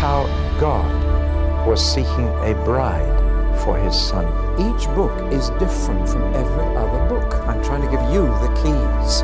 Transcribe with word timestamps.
how 0.00 0.24
God 0.58 1.66
was 1.68 1.84
seeking 1.84 2.28
a 2.40 2.54
bride 2.64 3.60
for 3.62 3.76
his 3.76 3.94
son. 3.94 4.24
Each 4.58 4.86
book 4.94 5.12
is 5.30 5.50
different 5.60 6.08
from 6.08 6.22
every 6.32 6.74
other 6.74 7.06
book. 7.06 7.34
I'm 7.46 7.62
trying 7.62 7.82
to 7.82 7.90
give 7.90 8.00
you 8.10 8.22
the 8.24 8.48
keys 8.62 9.20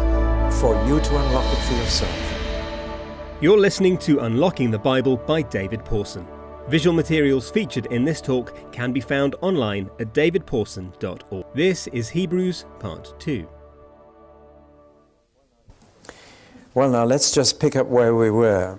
for 0.61 0.75
you 0.87 1.01
to 1.01 1.17
unlock 1.17 1.51
it 1.51 1.63
for 1.63 1.73
yourself. 1.77 2.37
You're 3.41 3.57
listening 3.57 3.97
to 4.01 4.19
Unlocking 4.21 4.71
the 4.71 4.79
Bible 4.79 5.17
by 5.17 5.41
David 5.41 5.83
Pawson. 5.83 6.27
Visual 6.69 6.95
materials 6.95 7.51
featured 7.51 7.87
in 7.87 8.05
this 8.05 8.21
talk 8.21 8.53
can 8.71 8.93
be 8.93 9.01
found 9.01 9.35
online 9.41 9.89
at 9.99 10.13
davidpawson.org. 10.13 11.47
This 11.55 11.87
is 11.87 12.11
Hebrews 12.11 12.67
Part 12.81 13.19
2. 13.19 13.49
Well, 16.75 16.91
now 16.91 17.07
let's 17.07 17.31
just 17.31 17.61
pick 17.61 17.77
up 17.77 17.87
where 17.87 18.15
we 18.15 18.31
were. 18.31 18.79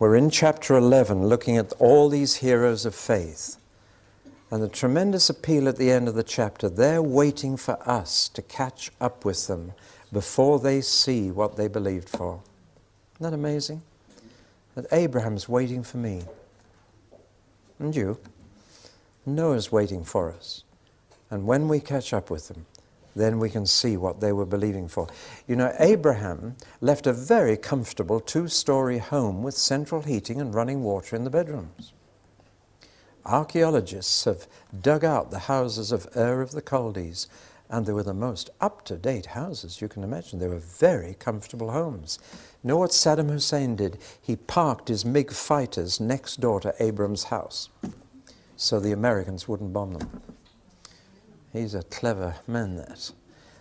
We're 0.00 0.16
in 0.16 0.30
chapter 0.30 0.78
11 0.78 1.26
looking 1.26 1.58
at 1.58 1.74
all 1.74 2.08
these 2.08 2.36
heroes 2.36 2.86
of 2.86 2.94
faith. 2.94 3.58
And 4.50 4.62
the 4.62 4.68
tremendous 4.68 5.28
appeal 5.28 5.68
at 5.68 5.76
the 5.76 5.90
end 5.90 6.08
of 6.08 6.14
the 6.14 6.22
chapter, 6.22 6.70
they're 6.70 7.02
waiting 7.02 7.58
for 7.58 7.78
us 7.86 8.26
to 8.30 8.40
catch 8.40 8.90
up 8.98 9.26
with 9.26 9.46
them 9.46 9.74
before 10.10 10.58
they 10.58 10.80
see 10.80 11.30
what 11.30 11.56
they 11.56 11.68
believed 11.68 12.08
for. 12.08 12.40
Isn't 13.16 13.30
that 13.30 13.34
amazing? 13.34 13.82
That 14.74 14.86
Abraham's 14.90 15.50
waiting 15.50 15.82
for 15.82 15.98
me. 15.98 16.22
And 17.78 17.94
you. 17.94 18.16
Noah's 19.26 19.70
waiting 19.70 20.02
for 20.02 20.32
us. 20.32 20.64
And 21.30 21.46
when 21.46 21.68
we 21.68 21.78
catch 21.78 22.14
up 22.14 22.30
with 22.30 22.48
them, 22.48 22.64
then 23.14 23.38
we 23.38 23.50
can 23.50 23.66
see 23.66 23.96
what 23.96 24.20
they 24.20 24.32
were 24.32 24.46
believing 24.46 24.88
for. 24.88 25.08
You 25.46 25.56
know, 25.56 25.74
Abraham 25.78 26.56
left 26.80 27.06
a 27.06 27.12
very 27.12 27.56
comfortable 27.56 28.20
two 28.20 28.48
story 28.48 28.98
home 28.98 29.42
with 29.42 29.54
central 29.54 30.02
heating 30.02 30.40
and 30.40 30.54
running 30.54 30.82
water 30.82 31.16
in 31.16 31.24
the 31.24 31.30
bedrooms. 31.30 31.92
Archaeologists 33.26 34.24
have 34.24 34.46
dug 34.80 35.04
out 35.04 35.30
the 35.30 35.40
houses 35.40 35.92
of 35.92 36.08
Ur 36.16 36.40
of 36.40 36.52
the 36.52 36.62
Chaldees, 36.62 37.28
and 37.68 37.86
they 37.86 37.92
were 37.92 38.02
the 38.02 38.14
most 38.14 38.50
up 38.60 38.84
to 38.86 38.96
date 38.96 39.26
houses 39.26 39.80
you 39.80 39.88
can 39.88 40.02
imagine. 40.02 40.38
They 40.38 40.48
were 40.48 40.58
very 40.58 41.14
comfortable 41.14 41.70
homes. 41.70 42.18
You 42.62 42.68
know 42.68 42.78
what 42.78 42.90
Saddam 42.90 43.30
Hussein 43.30 43.76
did? 43.76 43.98
He 44.20 44.36
parked 44.36 44.88
his 44.88 45.04
MiG 45.04 45.32
fighters 45.32 46.00
next 46.00 46.40
door 46.40 46.60
to 46.60 46.74
Abraham's 46.80 47.24
house 47.24 47.68
so 48.60 48.78
the 48.78 48.92
Americans 48.92 49.48
wouldn't 49.48 49.72
bomb 49.72 49.94
them. 49.94 50.20
He's 51.52 51.74
a 51.74 51.82
clever 51.84 52.36
man, 52.46 52.76
that. 52.76 53.10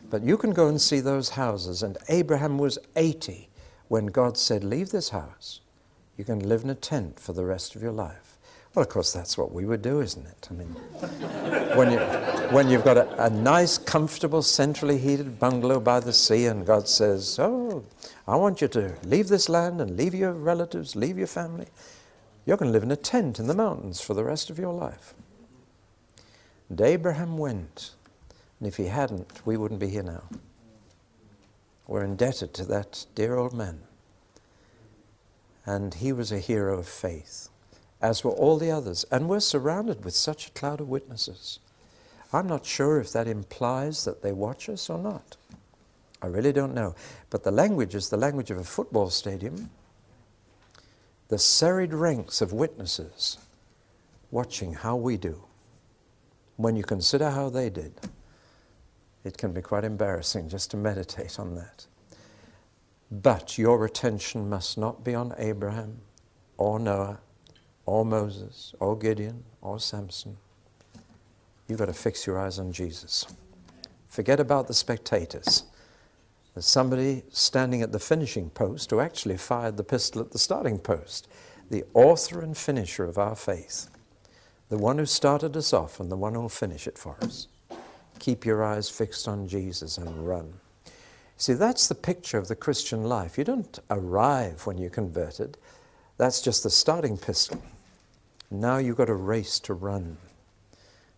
But 0.09 0.23
you 0.23 0.37
can 0.37 0.51
go 0.51 0.67
and 0.67 0.81
see 0.81 0.99
those 0.99 1.29
houses, 1.29 1.83
and 1.83 1.97
Abraham 2.07 2.57
was 2.57 2.77
80 2.95 3.49
when 3.87 4.07
God 4.07 4.37
said, 4.37 4.63
Leave 4.63 4.89
this 4.89 5.09
house. 5.09 5.61
You 6.17 6.25
can 6.25 6.47
live 6.47 6.63
in 6.63 6.69
a 6.69 6.75
tent 6.75 7.19
for 7.19 7.33
the 7.33 7.45
rest 7.45 7.75
of 7.75 7.81
your 7.81 7.91
life. 7.91 8.37
Well, 8.75 8.83
of 8.83 8.89
course, 8.89 9.11
that's 9.11 9.37
what 9.37 9.51
we 9.51 9.65
would 9.65 9.81
do, 9.81 9.99
isn't 10.01 10.25
it? 10.25 10.47
I 10.51 10.53
mean, 10.53 10.67
when, 11.75 11.91
you, 11.91 11.99
when 12.53 12.69
you've 12.69 12.83
got 12.83 12.97
a, 12.97 13.25
a 13.25 13.29
nice, 13.29 13.77
comfortable, 13.77 14.43
centrally 14.43 14.99
heated 14.99 15.39
bungalow 15.39 15.79
by 15.79 15.99
the 15.99 16.13
sea, 16.13 16.45
and 16.45 16.65
God 16.65 16.87
says, 16.87 17.39
Oh, 17.39 17.83
I 18.27 18.35
want 18.35 18.61
you 18.61 18.67
to 18.69 18.95
leave 19.03 19.27
this 19.27 19.49
land 19.49 19.81
and 19.81 19.97
leave 19.97 20.13
your 20.13 20.33
relatives, 20.33 20.95
leave 20.95 21.17
your 21.17 21.27
family. 21.27 21.67
You're 22.45 22.57
going 22.57 22.71
to 22.71 22.73
live 22.73 22.83
in 22.83 22.91
a 22.91 22.95
tent 22.95 23.39
in 23.39 23.47
the 23.47 23.55
mountains 23.55 24.01
for 24.01 24.13
the 24.13 24.23
rest 24.23 24.49
of 24.49 24.59
your 24.59 24.73
life. 24.73 25.13
And 26.69 26.79
Abraham 26.79 27.37
went. 27.37 27.91
And 28.59 28.67
if 28.67 28.77
he 28.77 28.85
hadn't, 28.85 29.45
we 29.45 29.57
wouldn't 29.57 29.79
be 29.79 29.89
here 29.89 30.03
now. 30.03 30.23
We're 31.87 32.03
indebted 32.03 32.53
to 32.55 32.65
that 32.65 33.05
dear 33.15 33.35
old 33.35 33.53
man. 33.53 33.81
And 35.65 35.95
he 35.95 36.13
was 36.13 36.31
a 36.31 36.39
hero 36.39 36.77
of 36.79 36.87
faith 36.87 37.49
as 38.01 38.23
were 38.23 38.31
all 38.31 38.57
the 38.57 38.71
others, 38.71 39.05
and 39.11 39.27
we're 39.27 39.39
surrounded 39.39 40.05
with 40.05 40.15
such 40.15 40.47
a 40.47 40.51
cloud 40.51 40.79
of 40.79 40.87
witnesses. 40.87 41.59
I'm 42.31 42.47
not 42.47 42.65
sure 42.65 42.99
if 42.99 43.11
that 43.11 43.27
implies 43.27 44.05
that 44.05 44.21
they 44.21 44.31
watch 44.31 44.69
us 44.69 44.89
or 44.89 44.97
not. 44.97 45.35
I 46.21 46.27
really 46.27 46.53
don't 46.53 46.73
know. 46.73 46.95
But 47.29 47.43
the 47.43 47.51
language 47.51 47.95
is 47.95 48.09
the 48.09 48.17
language 48.17 48.51
of 48.51 48.57
a 48.57 48.63
football 48.63 49.09
stadium. 49.09 49.69
The 51.27 51.39
serried 51.39 51.93
ranks 51.93 52.41
of 52.41 52.53
witnesses 52.53 53.37
watching 54.31 54.73
how 54.73 54.95
we 54.95 55.17
do. 55.17 55.43
When 56.59 56.75
you 56.75 56.83
consider 56.83 57.29
how 57.29 57.47
they 57.47 57.69
did, 57.69 57.93
it 59.23 59.37
can 59.37 59.53
be 59.53 59.61
quite 59.61 59.85
embarrassing 59.85 60.49
just 60.49 60.71
to 60.71 60.77
meditate 60.77 61.39
on 61.39 61.55
that. 61.55 61.85
But 63.09 63.57
your 63.57 63.85
attention 63.85 64.49
must 64.49 64.77
not 64.77 65.01
be 65.01 65.15
on 65.15 65.33
Abraham 65.37 66.01
or 66.57 66.77
Noah 66.77 67.21
or 67.85 68.03
Moses, 68.03 68.75
or 68.81 68.97
Gideon, 68.97 69.45
or 69.61 69.79
Samson. 69.79 70.35
You've 71.69 71.79
got 71.79 71.85
to 71.85 71.93
fix 71.93 72.27
your 72.27 72.37
eyes 72.37 72.59
on 72.59 72.73
Jesus. 72.73 73.25
Forget 74.07 74.41
about 74.41 74.67
the 74.67 74.73
spectators. 74.73 75.63
There's 76.53 76.65
somebody 76.65 77.23
standing 77.29 77.81
at 77.81 77.93
the 77.93 77.99
finishing 77.99 78.49
post 78.49 78.91
who 78.91 78.99
actually 78.99 79.37
fired 79.37 79.77
the 79.77 79.85
pistol 79.85 80.21
at 80.21 80.31
the 80.31 80.39
starting 80.39 80.77
post. 80.77 81.29
The 81.69 81.85
author 81.93 82.41
and 82.41 82.57
finisher 82.57 83.05
of 83.05 83.17
our 83.17 83.37
faith. 83.37 83.89
The 84.69 84.77
one 84.77 84.99
who 84.99 85.05
started 85.05 85.57
us 85.57 85.73
off 85.73 85.99
and 85.99 86.11
the 86.11 86.15
one 86.15 86.35
who 86.35 86.41
will 86.41 86.49
finish 86.49 86.87
it 86.87 86.97
for 86.97 87.17
us. 87.21 87.47
Keep 88.19 88.45
your 88.45 88.63
eyes 88.63 88.89
fixed 88.89 89.27
on 89.27 89.47
Jesus 89.47 89.97
and 89.97 90.27
run. 90.27 90.53
See, 91.37 91.53
that's 91.53 91.87
the 91.87 91.95
picture 91.95 92.37
of 92.37 92.47
the 92.47 92.55
Christian 92.55 93.03
life. 93.03 93.37
You 93.37 93.45
don't 93.45 93.79
arrive 93.89 94.65
when 94.65 94.77
you're 94.77 94.89
converted, 94.89 95.57
that's 96.17 96.41
just 96.41 96.63
the 96.63 96.69
starting 96.69 97.17
pistol. 97.17 97.63
Now 98.51 98.77
you've 98.77 98.97
got 98.97 99.09
a 99.09 99.15
race 99.15 99.59
to 99.61 99.73
run. 99.73 100.17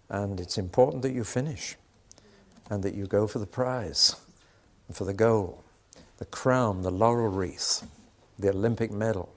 And 0.10 0.40
it's 0.40 0.58
important 0.58 1.02
that 1.02 1.14
you 1.14 1.24
finish 1.24 1.76
and 2.70 2.84
that 2.84 2.94
you 2.94 3.08
go 3.08 3.28
for 3.28 3.40
the 3.40 3.48
prize 3.48 4.16
and 4.88 4.96
for 4.96 5.06
the 5.06 5.14
goal, 5.14 5.64
the 6.18 6.26
crown, 6.26 6.84
the 6.84 6.92
laurel 6.92 7.30
wreath, 7.30 7.88
the 8.38 8.50
Olympic 8.50 8.92
medal. 8.92 9.34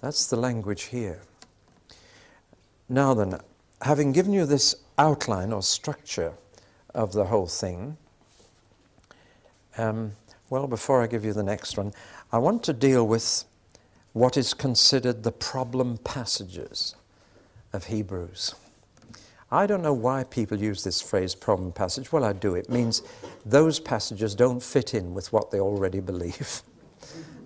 That's 0.00 0.26
the 0.26 0.36
language 0.36 0.84
here. 0.84 1.22
Now 2.88 3.14
then, 3.14 3.38
having 3.82 4.12
given 4.12 4.32
you 4.32 4.46
this 4.46 4.74
outline 4.98 5.52
or 5.52 5.62
structure 5.62 6.34
of 6.94 7.12
the 7.12 7.26
whole 7.26 7.46
thing, 7.46 7.96
um, 9.76 10.12
well, 10.48 10.66
before 10.66 11.02
I 11.02 11.06
give 11.06 11.24
you 11.24 11.32
the 11.32 11.42
next 11.42 11.76
one, 11.76 11.92
I 12.32 12.38
want 12.38 12.62
to 12.64 12.72
deal 12.72 13.06
with 13.06 13.44
what 14.12 14.36
is 14.36 14.54
considered 14.54 15.22
the 15.22 15.32
problem 15.32 15.98
passages 15.98 16.94
of 17.72 17.86
Hebrews. 17.86 18.54
I 19.50 19.66
don't 19.66 19.82
know 19.82 19.92
why 19.92 20.24
people 20.24 20.58
use 20.58 20.82
this 20.82 21.00
phrase 21.00 21.34
problem 21.34 21.72
passage. 21.72 22.10
Well, 22.12 22.24
I 22.24 22.32
do. 22.32 22.54
It 22.54 22.68
means 22.68 23.02
those 23.44 23.78
passages 23.78 24.34
don't 24.34 24.62
fit 24.62 24.94
in 24.94 25.14
with 25.14 25.32
what 25.32 25.50
they 25.50 25.60
already 25.60 26.00
believe. 26.00 26.62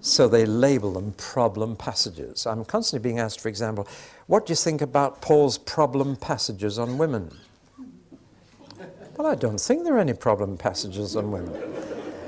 so 0.00 0.28
they 0.28 0.46
label 0.46 0.92
them 0.92 1.12
problem 1.16 1.76
passages. 1.76 2.46
I'm 2.46 2.64
constantly 2.64 3.06
being 3.08 3.18
asked, 3.18 3.40
for 3.40 3.48
example, 3.48 3.86
what 4.26 4.46
do 4.46 4.52
you 4.52 4.56
think 4.56 4.80
about 4.80 5.20
Paul's 5.20 5.58
problem 5.58 6.16
passages 6.16 6.78
on 6.78 6.98
women? 6.98 7.36
Well, 9.16 9.26
I 9.26 9.34
don't 9.34 9.60
think 9.60 9.84
there 9.84 9.96
are 9.96 10.00
any 10.00 10.14
problem 10.14 10.56
passages 10.56 11.16
on 11.16 11.30
women. 11.30 11.52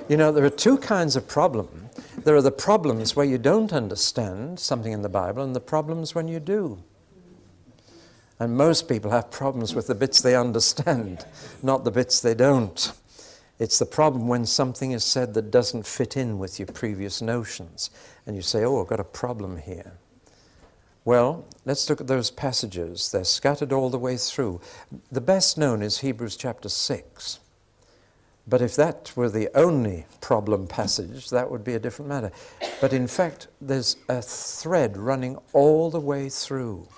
You 0.09 0.17
know, 0.19 0.31
there 0.31 0.45
are 0.45 0.51
two 0.51 0.77
kinds 0.77 1.17
of 1.17 1.27
problem. 1.27 1.89
There 2.25 2.37
are 2.37 2.43
the 2.43 2.51
problems 2.51 3.17
where 3.17 3.25
you 3.25 3.39
don't 3.39 3.73
understand 3.73 4.61
something 4.61 4.93
in 4.93 5.03
the 5.03 5.09
Bible, 5.09 5.43
and 5.43 5.57
the 5.57 5.61
problems 5.61 6.15
when 6.15 6.29
you 6.29 6.39
do. 6.39 6.83
And 8.39 8.57
most 8.57 8.89
people 8.89 9.11
have 9.13 9.31
problems 9.31 9.75
with 9.75 9.87
the 9.87 9.95
bits 9.95 10.21
they 10.21 10.37
understand, 10.37 11.25
not 11.63 11.85
the 11.85 11.91
bits 11.91 12.21
they 12.21 12.35
don't. 12.35 12.93
It's 13.63 13.79
the 13.79 13.87
problem 13.87 14.27
when 14.27 14.45
something 14.45 14.91
is 14.91 15.05
said 15.05 15.35
that 15.35 15.53
doesn't 15.53 15.87
fit 15.87 16.17
in 16.17 16.41
with 16.41 16.59
your 16.59 16.67
previous 16.67 17.23
notions. 17.23 17.91
And 18.27 18.35
you 18.35 18.43
say, 18.43 18.65
oh, 18.65 18.83
I've 18.83 18.89
got 18.89 18.99
a 18.99 19.05
problem 19.05 19.57
here. 19.57 19.93
Well, 21.05 21.47
let's 21.65 21.89
look 21.89 22.01
at 22.01 22.09
those 22.09 22.33
passages. 22.33 23.13
They're 23.13 23.23
scattered 23.23 23.73
all 23.73 23.89
the 23.89 24.01
way 24.01 24.17
through. 24.17 24.61
The 25.13 25.21
best 25.21 25.57
known 25.57 25.81
is 25.81 25.99
Hebrews 25.99 26.37
chapter 26.37 26.69
6. 26.69 27.39
But 28.49 28.63
if 28.63 28.75
that 28.75 29.13
were 29.15 29.31
the 29.31 29.49
only 29.57 30.07
problem 30.21 30.67
passage, 30.67 31.31
that 31.31 31.49
would 31.49 31.63
be 31.63 31.75
a 31.75 31.79
different 31.79 32.09
matter. 32.09 32.33
But 32.81 32.93
in 32.93 33.07
fact, 33.07 33.47
there's 33.61 33.97
a 34.09 34.23
thread 34.23 34.97
running 34.97 35.39
all 35.53 35.89
the 35.89 36.01
way 36.01 36.31
through. 36.31 36.89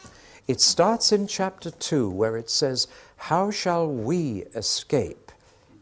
It 0.49 0.63
starts 0.63 1.13
in 1.13 1.27
chapter 1.27 1.71
2 1.71 2.09
where 2.09 2.39
it 2.39 2.49
says, 2.49 2.89
How 3.17 3.51
shall 3.51 3.87
we 3.87 4.45
escape 4.55 5.24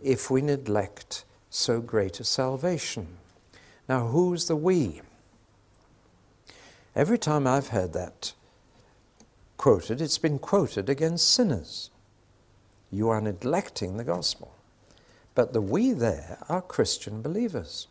if 0.03 0.31
we 0.31 0.43
neglect 0.43 1.25
so 1.51 1.81
great 1.81 2.21
a 2.21 2.25
salvation? 2.25 3.19
Now, 3.89 4.09
who's 4.09 4.47
the 4.47 4.57
we? 4.57 5.01
Every 6.95 7.19
time 7.19 7.47
I've 7.47 7.69
heard 7.69 7.93
that 7.95 8.33
quoted, 9.57 10.01
it's 10.01 10.19
been 10.19 10.39
quoted 10.39 10.89
against 10.89 11.31
sinners. 11.31 11.91
You 12.91 13.09
are 13.09 13.21
neglecting 13.21 13.97
the 13.97 14.05
gospel. 14.05 14.55
But 15.35 15.53
the 15.53 15.63
we 15.63 15.93
there 15.93 16.39
are 16.49 16.61
Christian 16.61 17.23
believers, 17.23 17.87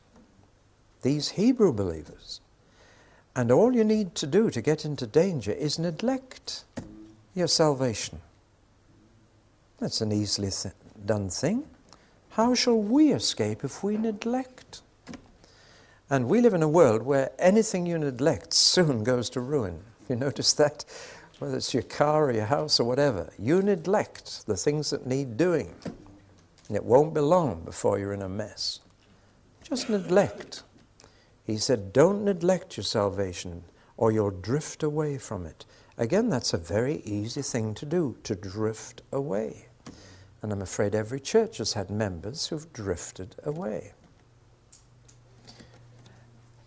these 1.01 1.29
Hebrew 1.29 1.73
believers. 1.73 2.39
And 3.35 3.51
all 3.51 3.73
you 3.73 3.83
need 3.83 4.13
to 4.15 4.27
do 4.27 4.49
to 4.51 4.61
get 4.61 4.85
into 4.85 5.07
danger 5.07 5.51
is 5.51 5.79
neglect 5.79 6.65
your 7.33 7.47
salvation. 7.47 8.19
That's 9.79 10.01
an 10.01 10.11
easily 10.11 10.51
th- 10.51 10.75
done 11.05 11.29
thing. 11.29 11.63
How 12.31 12.55
shall 12.55 12.81
we 12.81 13.11
escape 13.11 13.65
if 13.65 13.83
we 13.83 13.97
neglect? 13.97 14.81
And 16.09 16.29
we 16.29 16.39
live 16.39 16.53
in 16.53 16.63
a 16.63 16.69
world 16.69 17.01
where 17.01 17.31
anything 17.37 17.85
you 17.85 17.97
neglect 17.97 18.53
soon 18.53 19.03
goes 19.11 19.29
to 19.31 19.41
ruin. 19.41 19.83
You 20.07 20.15
notice 20.15 20.53
that? 20.53 20.85
Whether 21.39 21.57
it's 21.57 21.73
your 21.73 21.83
car 21.83 22.25
or 22.25 22.31
your 22.31 22.45
house 22.45 22.79
or 22.79 22.85
whatever, 22.85 23.33
you 23.37 23.61
neglect 23.61 24.45
the 24.45 24.55
things 24.55 24.91
that 24.91 25.05
need 25.05 25.35
doing. 25.35 25.75
And 26.67 26.77
it 26.77 26.85
won't 26.85 27.13
be 27.13 27.19
long 27.19 27.65
before 27.65 27.99
you're 27.99 28.13
in 28.13 28.21
a 28.21 28.29
mess. 28.29 28.79
Just 29.63 29.89
neglect. 29.89 30.63
He 31.43 31.57
said, 31.57 31.91
Don't 31.91 32.23
neglect 32.23 32.77
your 32.77 32.85
salvation 32.85 33.63
or 33.97 34.11
you'll 34.11 34.31
drift 34.31 34.83
away 34.83 35.17
from 35.17 35.45
it. 35.45 35.65
Again, 35.97 36.29
that's 36.29 36.53
a 36.53 36.57
very 36.57 37.01
easy 37.03 37.41
thing 37.41 37.73
to 37.75 37.85
do, 37.85 38.17
to 38.23 38.35
drift 38.35 39.01
away. 39.11 39.67
And 40.41 40.51
I'm 40.51 40.61
afraid 40.61 40.95
every 40.95 41.19
church 41.19 41.57
has 41.57 41.73
had 41.73 41.89
members 41.89 42.47
who've 42.47 42.71
drifted 42.73 43.35
away. 43.43 43.93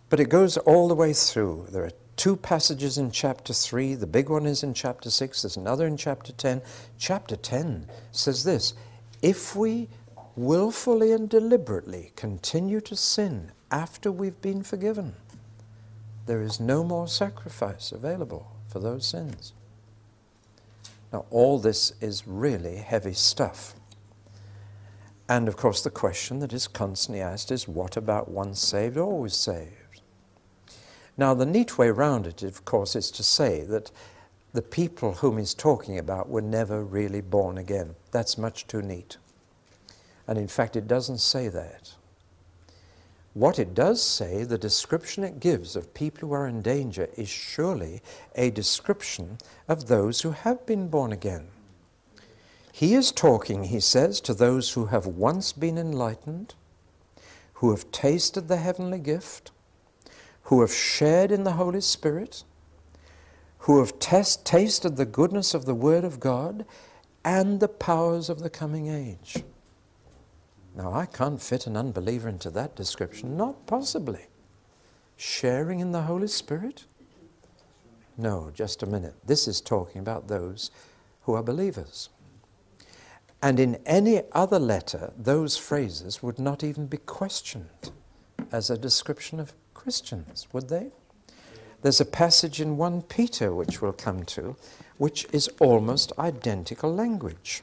But 0.08 0.20
it 0.20 0.28
goes 0.28 0.56
all 0.58 0.86
the 0.86 0.94
way 0.94 1.12
through. 1.12 1.66
There 1.70 1.84
are 1.84 1.90
two 2.16 2.36
passages 2.36 2.98
in 2.98 3.10
chapter 3.10 3.52
3. 3.52 3.94
The 3.94 4.06
big 4.06 4.28
one 4.28 4.46
is 4.46 4.62
in 4.62 4.74
chapter 4.74 5.10
6. 5.10 5.42
There's 5.42 5.56
another 5.56 5.86
in 5.86 5.96
chapter 5.96 6.32
10. 6.32 6.62
Chapter 6.98 7.34
10 7.34 7.88
says 8.12 8.44
this 8.44 8.74
If 9.22 9.56
we 9.56 9.88
willfully 10.36 11.12
and 11.12 11.28
deliberately 11.28 12.12
continue 12.16 12.80
to 12.82 12.96
sin 12.96 13.52
after 13.70 14.12
we've 14.12 14.40
been 14.40 14.62
forgiven, 14.62 15.14
there 16.26 16.42
is 16.42 16.60
no 16.60 16.84
more 16.84 17.08
sacrifice 17.08 17.90
available 17.90 18.52
for 18.68 18.78
those 18.78 19.06
sins. 19.06 19.52
Now, 21.14 21.26
all 21.30 21.60
this 21.60 21.92
is 22.00 22.26
really 22.26 22.78
heavy 22.78 23.12
stuff. 23.12 23.76
And 25.28 25.46
of 25.46 25.56
course, 25.56 25.80
the 25.80 25.88
question 25.88 26.40
that 26.40 26.52
is 26.52 26.66
constantly 26.66 27.20
asked 27.22 27.52
is 27.52 27.68
what 27.68 27.96
about 27.96 28.28
once 28.28 28.60
saved, 28.60 28.98
always 28.98 29.34
saved? 29.36 30.00
Now, 31.16 31.32
the 31.32 31.46
neat 31.46 31.78
way 31.78 31.86
around 31.86 32.26
it, 32.26 32.42
of 32.42 32.64
course, 32.64 32.96
is 32.96 33.12
to 33.12 33.22
say 33.22 33.62
that 33.62 33.92
the 34.54 34.60
people 34.60 35.12
whom 35.12 35.38
he's 35.38 35.54
talking 35.54 36.00
about 36.00 36.28
were 36.28 36.42
never 36.42 36.82
really 36.82 37.20
born 37.20 37.58
again. 37.58 37.94
That's 38.10 38.36
much 38.36 38.66
too 38.66 38.82
neat. 38.82 39.16
And 40.26 40.36
in 40.36 40.48
fact, 40.48 40.74
it 40.74 40.88
doesn't 40.88 41.18
say 41.18 41.46
that. 41.46 41.94
What 43.34 43.58
it 43.58 43.74
does 43.74 44.00
say, 44.00 44.44
the 44.44 44.56
description 44.56 45.24
it 45.24 45.40
gives 45.40 45.74
of 45.74 45.92
people 45.92 46.28
who 46.28 46.34
are 46.34 46.46
in 46.46 46.62
danger, 46.62 47.08
is 47.16 47.28
surely 47.28 48.00
a 48.36 48.50
description 48.50 49.38
of 49.66 49.88
those 49.88 50.20
who 50.20 50.30
have 50.30 50.64
been 50.66 50.86
born 50.86 51.12
again. 51.12 51.48
He 52.70 52.94
is 52.94 53.10
talking, 53.10 53.64
he 53.64 53.80
says, 53.80 54.20
to 54.22 54.34
those 54.34 54.72
who 54.72 54.86
have 54.86 55.06
once 55.06 55.52
been 55.52 55.76
enlightened, 55.76 56.54
who 57.54 57.70
have 57.70 57.90
tasted 57.90 58.46
the 58.46 58.58
heavenly 58.58 59.00
gift, 59.00 59.50
who 60.44 60.60
have 60.60 60.72
shared 60.72 61.32
in 61.32 61.42
the 61.42 61.52
Holy 61.52 61.80
Spirit, 61.80 62.44
who 63.58 63.80
have 63.80 63.98
tasted 63.98 64.96
the 64.96 65.06
goodness 65.06 65.54
of 65.54 65.64
the 65.64 65.74
Word 65.74 66.04
of 66.04 66.20
God 66.20 66.64
and 67.24 67.58
the 67.58 67.68
powers 67.68 68.28
of 68.28 68.40
the 68.40 68.50
coming 68.50 68.88
age. 68.88 69.42
Now, 70.76 70.92
I 70.92 71.06
can't 71.06 71.40
fit 71.40 71.66
an 71.66 71.76
unbeliever 71.76 72.28
into 72.28 72.50
that 72.50 72.74
description, 72.74 73.36
not 73.36 73.66
possibly. 73.66 74.26
Sharing 75.16 75.78
in 75.78 75.92
the 75.92 76.02
Holy 76.02 76.26
Spirit? 76.26 76.86
No, 78.16 78.50
just 78.52 78.82
a 78.82 78.86
minute. 78.86 79.14
This 79.24 79.46
is 79.46 79.60
talking 79.60 80.00
about 80.00 80.26
those 80.26 80.70
who 81.22 81.34
are 81.34 81.42
believers. 81.42 82.08
And 83.40 83.60
in 83.60 83.76
any 83.86 84.22
other 84.32 84.58
letter, 84.58 85.12
those 85.16 85.56
phrases 85.56 86.22
would 86.22 86.38
not 86.38 86.64
even 86.64 86.86
be 86.86 86.96
questioned 86.96 87.92
as 88.50 88.70
a 88.70 88.78
description 88.78 89.38
of 89.38 89.52
Christians, 89.74 90.48
would 90.52 90.68
they? 90.68 90.90
There's 91.82 92.00
a 92.00 92.06
passage 92.06 92.60
in 92.60 92.78
1 92.78 93.02
Peter, 93.02 93.54
which 93.54 93.82
we'll 93.82 93.92
come 93.92 94.24
to, 94.24 94.56
which 94.96 95.26
is 95.32 95.50
almost 95.60 96.12
identical 96.18 96.92
language. 96.92 97.62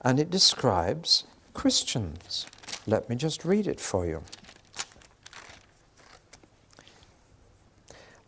And 0.00 0.18
it 0.18 0.30
describes 0.30 1.24
Christians. 1.58 2.46
Let 2.86 3.10
me 3.10 3.16
just 3.16 3.44
read 3.44 3.66
it 3.66 3.80
for 3.80 4.06
you. 4.06 4.22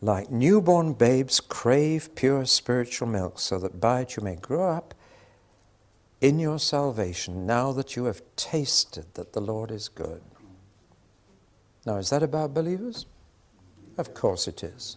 Like 0.00 0.32
newborn 0.32 0.94
babes, 0.94 1.38
crave 1.38 2.12
pure 2.16 2.44
spiritual 2.44 3.06
milk, 3.06 3.38
so 3.38 3.60
that 3.60 3.80
by 3.80 4.00
it 4.00 4.16
you 4.16 4.24
may 4.24 4.34
grow 4.34 4.68
up 4.68 4.94
in 6.20 6.40
your 6.40 6.58
salvation, 6.58 7.46
now 7.46 7.70
that 7.70 7.94
you 7.94 8.06
have 8.06 8.20
tasted 8.34 9.06
that 9.14 9.32
the 9.32 9.40
Lord 9.40 9.70
is 9.70 9.88
good. 9.88 10.22
Now, 11.86 11.98
is 11.98 12.10
that 12.10 12.24
about 12.24 12.52
believers? 12.52 13.06
Of 13.96 14.12
course 14.12 14.48
it 14.48 14.64
is. 14.64 14.96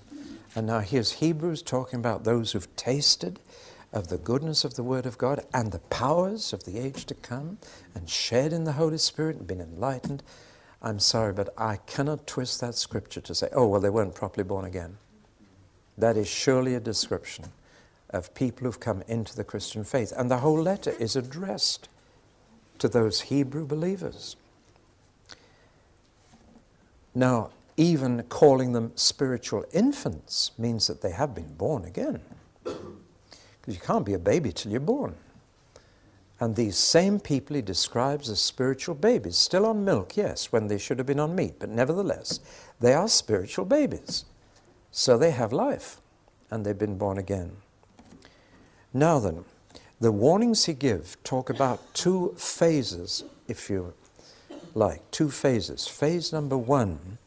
And 0.56 0.65
now 0.65 0.79
here's 0.79 1.12
Hebrews 1.12 1.62
talking 1.62 2.00
about 2.00 2.24
those 2.24 2.53
who've 2.53 2.75
tasted 2.75 3.38
of 3.94 4.07
the 4.07 4.18
goodness 4.18 4.66
of 4.66 4.74
the 4.74 4.84
Word 4.84 5.06
of 5.06 5.18
God 5.18 5.45
and 5.54 5.72
the 5.72 5.80
powers 5.80 6.51
of 6.51 6.66
the 6.66 6.80
age 6.80 7.06
to 7.06 7.13
come 7.13 7.60
and 7.94 8.10
shared 8.10 8.51
in 8.51 8.63
the 8.63 8.74
Holy 8.74 8.98
Spirit 8.98 9.38
and 9.38 9.48
been 9.48 9.62
enlightened, 9.62 10.24
I'm 10.81 11.00
sorry, 11.00 11.31
but 11.31 11.54
I 11.57 11.78
cannot 11.78 12.28
twist 12.28 12.60
that 12.60 12.75
scripture 12.75 13.22
to 13.22 13.36
say, 13.36 13.48
oh, 13.54 13.68
well, 13.68 13.80
they 13.80 13.92
weren't 13.92 14.16
properly 14.16 14.44
born 14.44 14.66
again. 14.66 14.98
That 15.98 16.18
is 16.18 16.28
surely 16.28 16.74
a 16.74 16.80
description 16.80 17.45
of 18.10 18.34
people 18.34 18.66
who've 18.66 18.80
come 18.80 19.04
into 19.07 19.36
the 19.36 19.44
Christian 19.44 19.84
faith. 19.84 20.12
And 20.16 20.30
the 20.30 20.39
whole 20.39 20.60
letter 20.60 20.92
is 21.00 21.16
addressed 21.16 21.88
to 22.80 22.88
those 22.88 23.22
Hebrew 23.22 23.66
believers. 23.66 24.36
Now, 27.16 27.51
even 27.78 28.24
calling 28.24 28.74
them 28.74 28.92
spiritual 28.96 29.66
infants 29.72 30.51
means 30.57 30.88
that 30.88 31.01
they 31.01 31.12
have 31.12 31.34
been 31.36 31.54
born 31.54 31.86
again. 31.86 32.22
Because 33.63 33.75
you 33.75 33.81
can't 33.81 34.06
be 34.06 34.13
a 34.13 34.19
baby 34.19 34.51
till 34.51 34.71
you're 34.71 34.81
born. 34.81 35.15
And 36.39 36.56
these 36.56 36.77
same 36.77 37.19
people 37.19 37.56
he 37.56 37.62
describes 37.62 38.30
as 38.30 38.42
spiritual 38.42 38.95
babies, 38.95 39.38
still 39.38 39.65
on 39.65 39.86
milk, 39.86 40.18
yes, 40.18 40.51
when 40.51 40.68
they 40.68 40.77
should 40.77 40.98
have 40.98 41.07
been 41.07 41.19
on 41.19 41.33
meat, 41.33 41.56
but 41.57 41.69
nevertheless, 41.69 42.42
they 42.81 42.94
are 42.94 43.07
spiritual 43.07 43.63
babies. 43.63 44.25
So 44.92 45.18
they 45.18 45.31
have 45.31 45.54
life, 45.54 46.01
and 46.51 46.65
they've 46.65 46.77
been 46.77 46.98
born 46.98 47.17
again. 47.17 47.53
Now 48.93 49.20
then, 49.20 49.46
the 50.01 50.12
warnings 50.12 50.65
he 50.65 50.74
gives 50.74 51.15
talk 51.24 51.50
about 51.50 51.93
two 51.93 52.36
phases, 52.38 53.24
if 53.48 53.70
you 53.70 53.93
like, 54.75 55.10
two 55.12 55.29
phases. 55.29 55.88
Phase 55.88 56.34
number 56.34 56.58
one 56.58 57.20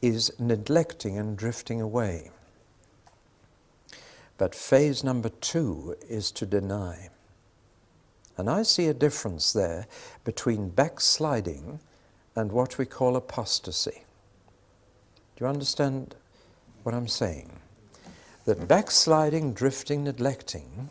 is 0.00 0.32
neglecting 0.38 1.18
and 1.18 1.36
drifting 1.36 1.80
away. 1.80 2.30
But 4.38 4.54
phase 4.54 5.04
number 5.04 5.28
two 5.28 5.96
is 6.08 6.30
to 6.32 6.46
deny. 6.46 7.10
And 8.36 8.48
I 8.48 8.62
see 8.62 8.86
a 8.86 8.94
difference 8.94 9.52
there 9.52 9.86
between 10.24 10.70
backsliding 10.70 11.80
and 12.34 12.50
what 12.50 12.78
we 12.78 12.86
call 12.86 13.16
apostasy. 13.16 14.04
Do 15.36 15.44
you 15.44 15.46
understand 15.46 16.14
what 16.82 16.94
I'm 16.94 17.08
saying? 17.08 17.50
That 18.44 18.66
backsliding, 18.66 19.52
drifting, 19.52 20.04
neglecting 20.04 20.90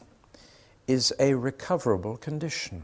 is 0.88 1.14
a 1.20 1.34
recoverable 1.34 2.18
condition. 2.18 2.84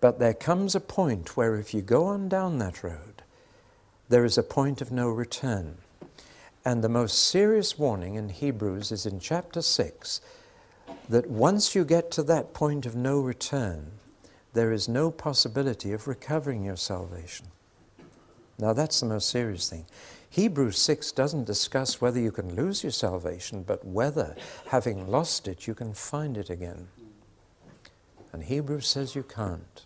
But 0.00 0.18
there 0.18 0.34
comes 0.34 0.74
a 0.74 0.80
point 0.80 1.36
where 1.36 1.56
if 1.56 1.72
you 1.72 1.82
go 1.82 2.04
on 2.04 2.28
down 2.28 2.58
that 2.58 2.82
road, 2.82 3.22
there 4.08 4.24
is 4.24 4.36
a 4.36 4.42
point 4.42 4.80
of 4.80 4.92
no 4.92 5.08
return. 5.08 5.78
And 6.64 6.82
the 6.82 6.88
most 6.88 7.18
serious 7.24 7.78
warning 7.78 8.14
in 8.14 8.30
Hebrews 8.30 8.90
is 8.90 9.04
in 9.04 9.20
chapter 9.20 9.60
6 9.60 10.20
that 11.08 11.28
once 11.28 11.74
you 11.74 11.84
get 11.84 12.10
to 12.12 12.22
that 12.22 12.54
point 12.54 12.86
of 12.86 12.96
no 12.96 13.20
return, 13.20 13.92
there 14.54 14.72
is 14.72 14.88
no 14.88 15.10
possibility 15.10 15.92
of 15.92 16.08
recovering 16.08 16.64
your 16.64 16.76
salvation. 16.76 17.48
Now, 18.58 18.72
that's 18.72 19.00
the 19.00 19.06
most 19.06 19.28
serious 19.28 19.68
thing. 19.68 19.84
Hebrews 20.30 20.78
6 20.78 21.12
doesn't 21.12 21.44
discuss 21.44 22.00
whether 22.00 22.18
you 22.18 22.32
can 22.32 22.54
lose 22.54 22.82
your 22.82 22.92
salvation, 22.92 23.62
but 23.62 23.84
whether, 23.84 24.34
having 24.68 25.08
lost 25.08 25.46
it, 25.46 25.66
you 25.66 25.74
can 25.74 25.92
find 25.92 26.36
it 26.38 26.50
again. 26.50 26.88
And 28.32 28.44
Hebrews 28.44 28.86
says 28.86 29.14
you 29.14 29.22
can't. 29.22 29.84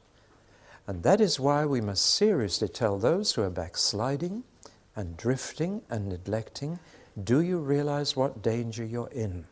And 0.87 1.03
that 1.03 1.21
is 1.21 1.41
why 1.41 1.67
we 1.67 1.81
must 1.81 2.07
seriously 2.07 2.69
tell 2.69 2.99
those 2.99 3.33
who 3.33 3.43
are 3.43 3.51
backsliding 3.51 4.45
and 4.99 5.17
drifting 5.17 5.83
and 5.91 6.09
neglecting, 6.11 6.81
do 7.25 7.41
you 7.41 7.61
realize 7.61 8.17
what 8.17 8.43
danger 8.43 8.85
you're 8.85 9.09
in? 9.13 9.47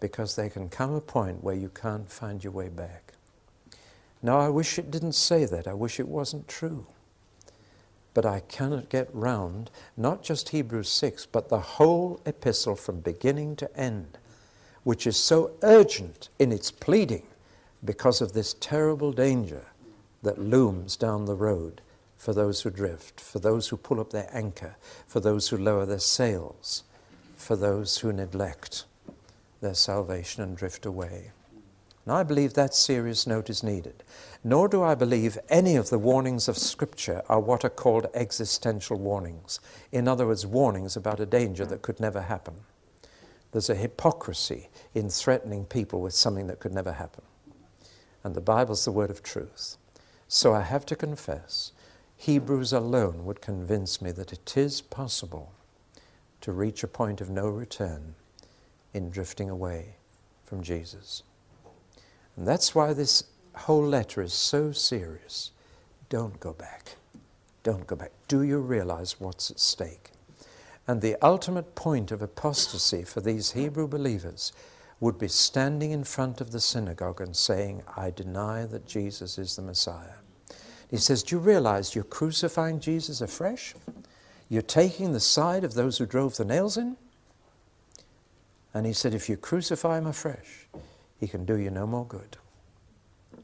Because 0.00 0.36
there 0.36 0.50
can 0.50 0.68
come 0.68 0.94
a 0.94 1.00
point 1.00 1.42
where 1.42 1.56
you 1.56 1.70
can't 1.70 2.10
find 2.10 2.44
your 2.44 2.52
way 2.52 2.68
back. 2.68 3.14
Now, 4.22 4.38
I 4.40 4.50
wish 4.50 4.78
it 4.78 4.90
didn't 4.92 5.14
say 5.14 5.46
that. 5.46 5.66
I 5.66 5.74
wish 5.74 6.00
it 6.00 6.08
wasn't 6.08 6.48
true. 6.48 6.86
but 8.14 8.24
I 8.24 8.40
cannot 8.40 8.88
get 8.88 9.10
round 9.14 9.70
not 9.96 10.22
just 10.22 10.48
Hebrews 10.48 10.88
6, 10.88 11.26
but 11.26 11.50
the 11.50 11.60
whole 11.60 12.18
epistle 12.24 12.74
from 12.74 13.00
beginning 13.00 13.56
to 13.56 13.76
end, 13.78 14.16
which 14.84 15.06
is 15.06 15.18
so 15.18 15.50
urgent 15.62 16.30
in 16.38 16.50
its 16.50 16.70
pleading 16.70 17.24
because 17.84 18.22
of 18.22 18.32
this 18.32 18.54
terrible 18.54 19.12
danger 19.12 19.66
that 20.22 20.38
looms 20.40 20.96
down 20.96 21.26
the 21.26 21.34
road 21.34 21.82
for 22.26 22.34
those 22.34 22.62
who 22.62 22.70
drift, 22.70 23.20
for 23.20 23.38
those 23.38 23.68
who 23.68 23.76
pull 23.76 24.00
up 24.00 24.10
their 24.10 24.28
anchor, 24.32 24.74
for 25.06 25.20
those 25.20 25.48
who 25.48 25.56
lower 25.56 25.86
their 25.86 26.00
sails, 26.00 26.82
for 27.36 27.54
those 27.54 27.98
who 27.98 28.12
neglect 28.12 28.84
their 29.60 29.74
salvation 29.74 30.42
and 30.42 30.56
drift 30.56 30.84
away. 30.84 31.30
And 32.04 32.12
I 32.12 32.24
believe 32.24 32.54
that 32.54 32.74
serious 32.74 33.28
note 33.28 33.48
is 33.48 33.62
needed. 33.62 34.02
Nor 34.42 34.66
do 34.66 34.82
I 34.82 34.96
believe 34.96 35.38
any 35.48 35.76
of 35.76 35.88
the 35.88 36.00
warnings 36.00 36.48
of 36.48 36.58
Scripture 36.58 37.22
are 37.28 37.38
what 37.38 37.64
are 37.64 37.70
called 37.70 38.08
existential 38.12 38.98
warnings. 38.98 39.60
In 39.92 40.08
other 40.08 40.26
words, 40.26 40.44
warnings 40.44 40.96
about 40.96 41.20
a 41.20 41.26
danger 41.26 41.64
that 41.66 41.82
could 41.82 42.00
never 42.00 42.22
happen. 42.22 42.54
There's 43.52 43.70
a 43.70 43.76
hypocrisy 43.76 44.68
in 44.96 45.10
threatening 45.10 45.64
people 45.64 46.00
with 46.00 46.14
something 46.14 46.48
that 46.48 46.58
could 46.58 46.74
never 46.74 46.94
happen. 46.94 47.22
And 48.24 48.34
the 48.34 48.40
Bible's 48.40 48.84
the 48.84 48.90
word 48.90 49.10
of 49.10 49.22
truth. 49.22 49.76
So 50.26 50.52
I 50.52 50.62
have 50.62 50.84
to 50.86 50.96
confess, 50.96 51.70
Hebrews 52.16 52.72
alone 52.72 53.24
would 53.24 53.40
convince 53.40 54.00
me 54.00 54.10
that 54.12 54.32
it 54.32 54.56
is 54.56 54.80
possible 54.80 55.52
to 56.40 56.52
reach 56.52 56.82
a 56.82 56.88
point 56.88 57.20
of 57.20 57.30
no 57.30 57.48
return 57.48 58.14
in 58.94 59.10
drifting 59.10 59.50
away 59.50 59.96
from 60.44 60.62
Jesus. 60.62 61.22
And 62.36 62.46
that's 62.46 62.74
why 62.74 62.92
this 62.92 63.24
whole 63.54 63.84
letter 63.84 64.22
is 64.22 64.32
so 64.32 64.72
serious. 64.72 65.50
Don't 66.08 66.38
go 66.40 66.52
back. 66.52 66.96
Don't 67.62 67.86
go 67.86 67.96
back. 67.96 68.12
Do 68.28 68.42
you 68.42 68.58
realize 68.58 69.20
what's 69.20 69.50
at 69.50 69.58
stake? 69.58 70.10
And 70.86 71.02
the 71.02 71.16
ultimate 71.20 71.74
point 71.74 72.12
of 72.12 72.22
apostasy 72.22 73.02
for 73.02 73.20
these 73.20 73.52
Hebrew 73.52 73.88
believers 73.88 74.52
would 75.00 75.18
be 75.18 75.28
standing 75.28 75.90
in 75.90 76.04
front 76.04 76.40
of 76.40 76.52
the 76.52 76.60
synagogue 76.60 77.20
and 77.20 77.36
saying, 77.36 77.82
I 77.96 78.10
deny 78.10 78.66
that 78.66 78.86
Jesus 78.86 79.36
is 79.36 79.56
the 79.56 79.62
Messiah. 79.62 80.20
He 80.96 81.00
says, 81.00 81.22
Do 81.22 81.36
you 81.36 81.40
realize 81.40 81.94
you're 81.94 82.04
crucifying 82.04 82.80
Jesus 82.80 83.20
afresh? 83.20 83.74
You're 84.48 84.62
taking 84.62 85.12
the 85.12 85.20
side 85.20 85.62
of 85.62 85.74
those 85.74 85.98
who 85.98 86.06
drove 86.06 86.38
the 86.38 86.44
nails 86.46 86.78
in? 86.78 86.96
And 88.72 88.86
he 88.86 88.94
said, 88.94 89.12
If 89.12 89.28
you 89.28 89.36
crucify 89.36 89.98
him 89.98 90.06
afresh, 90.06 90.68
he 91.20 91.28
can 91.28 91.44
do 91.44 91.58
you 91.58 91.68
no 91.68 91.86
more 91.86 92.06
good. 92.06 92.38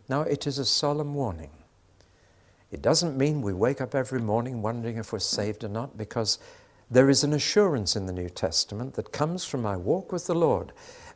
Now, 0.09 0.23
it 0.23 0.47
is 0.47 0.57
a 0.57 0.65
solemn 0.65 1.13
warning. 1.13 1.51
It 2.71 2.81
doesn't 2.81 3.19
mean 3.19 3.43
we 3.43 3.53
wake 3.53 3.83
up 3.83 3.95
every 3.95 4.23
morning 4.23 4.63
wondering 4.63 4.97
if 4.97 5.13
we're 5.13 5.19
saved 5.19 5.63
or 5.63 5.69
not, 5.69 5.99
because 5.99 6.39
there 6.91 7.11
is 7.11 7.23
an 7.23 7.35
assurance 7.35 7.97
in 7.97 8.07
the 8.07 8.15
New 8.15 8.31
Testament 8.31 8.95
that 8.95 9.13
comes 9.13 9.45
from 9.45 9.61
my 9.61 9.77
walk 9.77 10.11
with 10.11 10.27
the 10.27 10.35
Lord. 10.35 10.73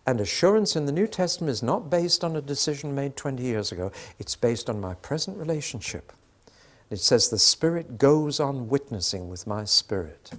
And 0.06 0.20
assurance 0.20 0.76
in 0.76 0.84
the 0.84 0.92
New 0.92 1.06
Testament 1.06 1.50
is 1.50 1.62
not 1.62 1.88
based 1.88 2.22
on 2.22 2.36
a 2.36 2.42
decision 2.42 2.94
made 2.94 3.16
20 3.16 3.42
years 3.42 3.72
ago, 3.72 3.90
it's 4.18 4.36
based 4.36 4.68
on 4.68 4.82
my 4.82 4.92
present 4.96 5.38
relationship. 5.38 6.12
It 6.90 7.00
says, 7.00 7.28
The 7.28 7.38
Spirit 7.38 7.98
goes 7.98 8.38
on 8.38 8.68
witnessing 8.68 9.28
with 9.28 9.46
my 9.46 9.64
spirit 9.64 10.30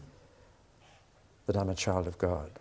that 1.45 1.57
I'm 1.57 1.69
a 1.69 1.75
child 1.75 2.07
of 2.07 2.17
God. 2.17 2.51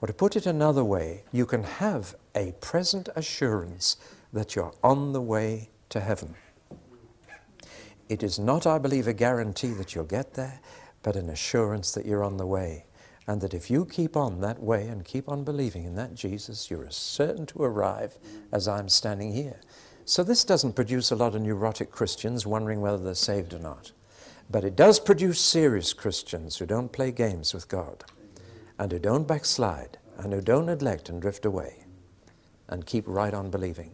Or 0.00 0.08
to 0.08 0.12
put 0.12 0.36
it 0.36 0.46
another 0.46 0.82
way, 0.82 1.22
you 1.32 1.46
can 1.46 1.62
have 1.62 2.16
a 2.34 2.52
present 2.60 3.08
assurance 3.14 3.96
that 4.32 4.56
you're 4.56 4.74
on 4.82 5.12
the 5.12 5.20
way 5.20 5.70
to 5.90 6.00
heaven. 6.00 6.34
It 8.08 8.22
is 8.22 8.38
not, 8.38 8.66
I 8.66 8.78
believe, 8.78 9.06
a 9.06 9.12
guarantee 9.12 9.70
that 9.74 9.94
you'll 9.94 10.04
get 10.04 10.34
there, 10.34 10.60
but 11.02 11.16
an 11.16 11.30
assurance 11.30 11.92
that 11.92 12.04
you're 12.04 12.24
on 12.24 12.36
the 12.36 12.46
way. 12.46 12.86
And 13.26 13.40
that 13.40 13.54
if 13.54 13.70
you 13.70 13.86
keep 13.86 14.16
on 14.16 14.40
that 14.40 14.60
way 14.60 14.88
and 14.88 15.04
keep 15.04 15.28
on 15.28 15.44
believing 15.44 15.84
in 15.84 15.94
that 15.94 16.14
Jesus, 16.14 16.70
you're 16.70 16.86
as 16.86 16.96
certain 16.96 17.46
to 17.46 17.62
arrive 17.62 18.18
as 18.50 18.66
I'm 18.66 18.88
standing 18.88 19.32
here. 19.32 19.60
So 20.04 20.24
this 20.24 20.44
doesn't 20.44 20.74
produce 20.74 21.10
a 21.10 21.16
lot 21.16 21.34
of 21.34 21.42
neurotic 21.42 21.90
Christians 21.90 22.46
wondering 22.46 22.80
whether 22.80 22.98
they're 22.98 23.14
saved 23.14 23.54
or 23.54 23.58
not. 23.58 23.92
But 24.50 24.64
it 24.64 24.76
does 24.76 24.98
produce 24.98 25.40
serious 25.40 25.92
Christians 25.92 26.56
who 26.56 26.66
don't 26.66 26.92
play 26.92 27.12
games 27.12 27.54
with 27.54 27.68
God 27.68 28.04
and 28.78 28.90
who 28.90 28.98
don't 28.98 29.28
backslide 29.28 29.98
and 30.18 30.32
who 30.32 30.40
don't 30.40 30.66
neglect 30.66 31.08
and 31.08 31.22
drift 31.22 31.44
away 31.44 31.84
and 32.68 32.86
keep 32.86 33.04
right 33.06 33.32
on 33.32 33.50
believing. 33.50 33.92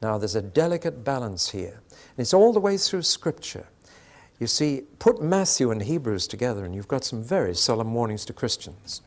Now, 0.00 0.18
there's 0.18 0.36
a 0.36 0.42
delicate 0.42 1.04
balance 1.04 1.50
here. 1.50 1.82
And 1.90 2.18
it's 2.18 2.34
all 2.34 2.52
the 2.52 2.60
way 2.60 2.76
through 2.76 3.02
Scripture. 3.02 3.66
You 4.38 4.46
see, 4.46 4.82
put 4.98 5.20
Matthew 5.20 5.70
and 5.70 5.82
Hebrews 5.82 6.28
together, 6.28 6.64
and 6.64 6.74
you've 6.74 6.88
got 6.88 7.04
some 7.04 7.22
very 7.22 7.54
solemn 7.54 7.92
warnings 7.92 8.24
to 8.26 8.32
Christians. 8.32 9.02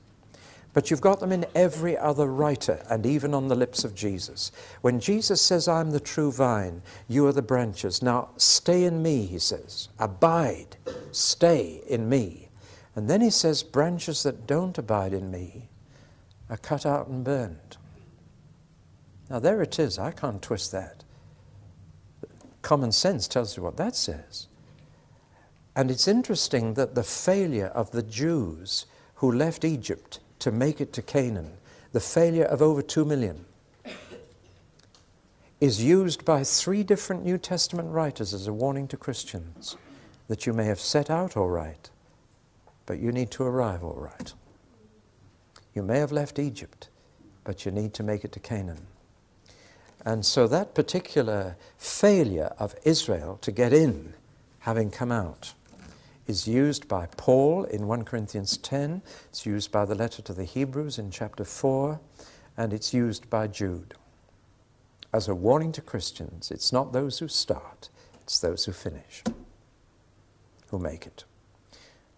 But 0.73 0.89
you've 0.89 1.01
got 1.01 1.19
them 1.19 1.33
in 1.33 1.45
every 1.53 1.97
other 1.97 2.27
writer, 2.27 2.85
and 2.89 3.05
even 3.05 3.33
on 3.33 3.49
the 3.49 3.55
lips 3.55 3.83
of 3.83 3.93
Jesus. 3.93 4.51
When 4.81 5.01
Jesus 5.01 5.41
says, 5.41 5.67
I'm 5.67 5.91
the 5.91 5.99
true 5.99 6.31
vine, 6.31 6.81
you 7.09 7.27
are 7.27 7.33
the 7.33 7.41
branches. 7.41 8.01
Now, 8.01 8.29
stay 8.37 8.85
in 8.85 9.03
me, 9.03 9.25
he 9.25 9.39
says. 9.39 9.89
Abide, 9.99 10.77
stay 11.11 11.81
in 11.87 12.07
me. 12.07 12.49
And 12.95 13.09
then 13.09 13.19
he 13.21 13.29
says, 13.29 13.63
branches 13.63 14.23
that 14.23 14.47
don't 14.47 14.77
abide 14.77 15.13
in 15.13 15.29
me 15.29 15.69
are 16.49 16.57
cut 16.57 16.85
out 16.85 17.07
and 17.07 17.23
burned. 17.23 17.77
Now, 19.29 19.39
there 19.39 19.61
it 19.61 19.79
is. 19.79 19.97
I 19.99 20.11
can't 20.11 20.41
twist 20.41 20.71
that. 20.71 21.03
Common 22.61 22.91
sense 22.91 23.27
tells 23.27 23.57
you 23.57 23.63
what 23.63 23.77
that 23.77 23.95
says. 23.95 24.47
And 25.75 25.89
it's 25.89 26.07
interesting 26.07 26.73
that 26.75 26.95
the 26.95 27.03
failure 27.03 27.67
of 27.67 27.91
the 27.91 28.03
Jews 28.03 28.85
who 29.15 29.31
left 29.31 29.63
Egypt 29.63 30.19
to 30.41 30.51
make 30.51 30.81
it 30.81 30.93
to 30.93 31.01
Canaan, 31.01 31.53
the 31.93 31.99
failure 31.99 32.45
of 32.45 32.61
over 32.61 32.81
two 32.81 33.05
million, 33.05 33.45
is 35.59 35.83
used 35.83 36.25
by 36.25 36.43
three 36.43 36.83
different 36.83 37.23
New 37.23 37.37
Testament 37.37 37.89
writers 37.91 38.33
as 38.33 38.47
a 38.47 38.53
warning 38.53 38.87
to 38.89 38.97
Christians 38.97 39.77
that 40.27 40.45
you 40.45 40.53
may 40.53 40.65
have 40.65 40.79
set 40.79 41.09
out 41.09 41.37
all 41.37 41.49
right, 41.49 41.89
but 42.85 42.99
you 42.99 43.11
need 43.11 43.29
to 43.31 43.43
arrive 43.43 43.83
all 43.83 43.97
right. 43.97 44.33
You 45.73 45.83
may 45.83 45.99
have 45.99 46.11
left 46.11 46.39
Egypt, 46.39 46.89
but 47.43 47.65
you 47.65 47.71
need 47.71 47.93
to 47.93 48.03
make 48.03 48.25
it 48.25 48.31
to 48.33 48.39
Canaan. 48.39 48.87
And 50.03 50.25
so 50.25 50.47
that 50.47 50.73
particular 50.73 51.57
failure 51.77 52.53
of 52.57 52.75
Israel 52.83 53.37
to 53.41 53.51
get 53.51 53.71
in, 53.71 54.13
having 54.59 54.89
come 54.89 55.11
out, 55.11 55.53
is 56.31 56.47
used 56.47 56.87
by 56.87 57.07
Paul 57.17 57.65
in 57.65 57.87
1 57.87 58.05
Corinthians 58.05 58.55
10, 58.55 59.01
it's 59.25 59.45
used 59.45 59.69
by 59.69 59.83
the 59.83 59.95
letter 59.95 60.21
to 60.21 60.31
the 60.31 60.45
Hebrews 60.45 60.97
in 60.97 61.11
chapter 61.11 61.43
4, 61.43 61.99
and 62.55 62.71
it's 62.71 62.93
used 62.93 63.29
by 63.29 63.47
Jude. 63.47 63.95
As 65.11 65.27
a 65.27 65.35
warning 65.35 65.73
to 65.73 65.81
Christians, 65.81 66.49
it's 66.49 66.71
not 66.71 66.93
those 66.93 67.19
who 67.19 67.27
start, 67.27 67.89
it's 68.21 68.39
those 68.39 68.63
who 68.63 68.71
finish, 68.71 69.23
who 70.69 70.79
make 70.79 71.05
it. 71.05 71.25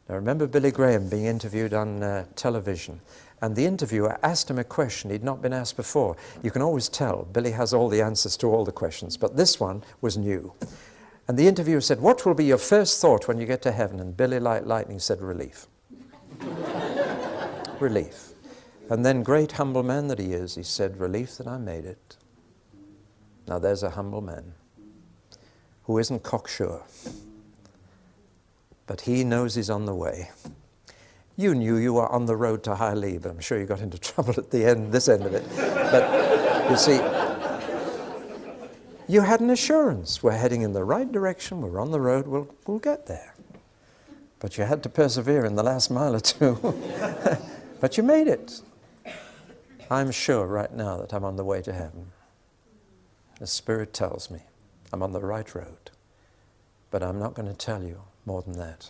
Now 0.07 0.15
remember 0.15 0.45
Billy 0.45 0.71
Graham 0.71 1.09
being 1.09 1.25
interviewed 1.25 1.73
on 1.73 2.03
uh, 2.03 2.25
television 2.35 3.01
and 3.41 3.55
the 3.55 3.65
interviewer 3.65 4.19
asked 4.21 4.49
him 4.49 4.59
a 4.59 4.63
question 4.63 5.09
he'd 5.09 5.23
not 5.23 5.41
been 5.41 5.53
asked 5.53 5.75
before. 5.75 6.15
You 6.43 6.51
can 6.51 6.61
always 6.61 6.87
tell 6.87 7.27
Billy 7.33 7.51
has 7.51 7.73
all 7.73 7.89
the 7.89 8.01
answers 8.01 8.37
to 8.37 8.47
all 8.47 8.63
the 8.63 8.71
questions, 8.71 9.17
but 9.17 9.35
this 9.35 9.59
one 9.59 9.83
was 10.01 10.17
new. 10.17 10.53
And 11.27 11.37
the 11.37 11.47
interviewer 11.47 11.81
said, 11.81 12.01
What 12.01 12.25
will 12.25 12.33
be 12.33 12.45
your 12.45 12.57
first 12.57 12.99
thought 12.99 13.27
when 13.27 13.39
you 13.39 13.45
get 13.45 13.61
to 13.63 13.71
heaven? 13.71 13.99
And 13.99 14.15
Billy, 14.15 14.39
Light 14.39 14.67
lightning, 14.67 14.99
said, 14.99 15.21
Relief. 15.21 15.67
relief. 17.79 18.29
And 18.89 19.05
then, 19.05 19.23
great 19.23 19.53
humble 19.53 19.83
man 19.83 20.07
that 20.07 20.19
he 20.19 20.33
is, 20.33 20.55
he 20.55 20.63
said, 20.63 20.97
Relief 20.97 21.37
that 21.37 21.47
I 21.47 21.57
made 21.57 21.85
it. 21.85 22.17
Now, 23.47 23.59
there's 23.59 23.83
a 23.83 23.91
humble 23.91 24.21
man 24.21 24.53
who 25.83 25.97
isn't 25.97 26.23
cocksure, 26.23 26.81
but 28.87 29.01
he 29.01 29.23
knows 29.23 29.55
he's 29.55 29.69
on 29.69 29.85
the 29.85 29.95
way. 29.95 30.29
You 31.35 31.55
knew 31.55 31.77
you 31.77 31.93
were 31.93 32.07
on 32.07 32.25
the 32.25 32.35
road 32.35 32.63
to 32.65 32.75
High 32.75 32.93
but 32.93 33.29
I'm 33.29 33.39
sure 33.39 33.59
you 33.59 33.65
got 33.65 33.81
into 33.81 33.97
trouble 34.11 34.35
at 34.37 34.51
the 34.51 34.65
end, 34.65 34.91
this 34.91 35.07
end 35.07 35.23
of 35.23 35.33
it. 35.33 35.43
But 35.57 36.69
you 36.69 36.77
see, 36.77 36.97
you 39.07 39.21
had 39.21 39.39
an 39.41 39.49
assurance. 39.49 40.21
We're 40.23 40.31
heading 40.31 40.61
in 40.61 40.73
the 40.73 40.83
right 40.83 41.11
direction, 41.11 41.61
we're 41.61 41.79
on 41.79 41.91
the 41.91 41.99
road, 41.99 42.27
we'll, 42.27 42.53
we'll 42.65 42.79
get 42.79 43.07
there. 43.07 43.35
But 44.39 44.57
you 44.57 44.65
had 44.65 44.83
to 44.83 44.89
persevere 44.89 45.45
in 45.45 45.55
the 45.55 45.63
last 45.63 45.89
mile 45.89 46.15
or 46.15 46.19
two. 46.19 46.57
but 47.79 47.97
you 47.97 48.03
made 48.03 48.27
it. 48.27 48.61
I'm 49.89 50.11
sure 50.11 50.45
right 50.45 50.73
now 50.73 50.97
that 50.97 51.13
I'm 51.13 51.23
on 51.23 51.35
the 51.35 51.43
way 51.43 51.61
to 51.61 51.71
heaven. 51.71 52.11
The 53.39 53.47
Spirit 53.47 53.93
tells 53.93 54.29
me 54.29 54.39
I'm 54.91 55.01
on 55.01 55.11
the 55.11 55.21
right 55.21 55.53
road. 55.55 55.91
But 56.91 57.03
I'm 57.03 57.19
not 57.19 57.33
going 57.33 57.47
to 57.47 57.55
tell 57.55 57.83
you 57.83 58.01
more 58.25 58.41
than 58.41 58.57
that 58.57 58.89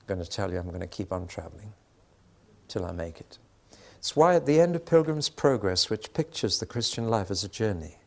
I'm 0.00 0.06
going 0.06 0.24
to 0.24 0.30
tell 0.30 0.52
you 0.52 0.58
I'm 0.58 0.68
going 0.68 0.80
to 0.80 0.86
keep 0.86 1.12
on 1.12 1.26
traveling 1.26 1.72
till 2.68 2.84
I 2.84 2.92
make 2.92 3.20
it. 3.20 3.38
It's 3.98 4.16
why 4.16 4.34
at 4.34 4.46
the 4.46 4.60
end 4.60 4.74
of 4.74 4.86
Pilgrim's 4.86 5.28
Progress, 5.28 5.90
which 5.90 6.12
pictures 6.14 6.58
the 6.58 6.66
Christian 6.66 7.08
life 7.08 7.30
as 7.30 7.44
a 7.44 7.48
journey, 7.48 7.98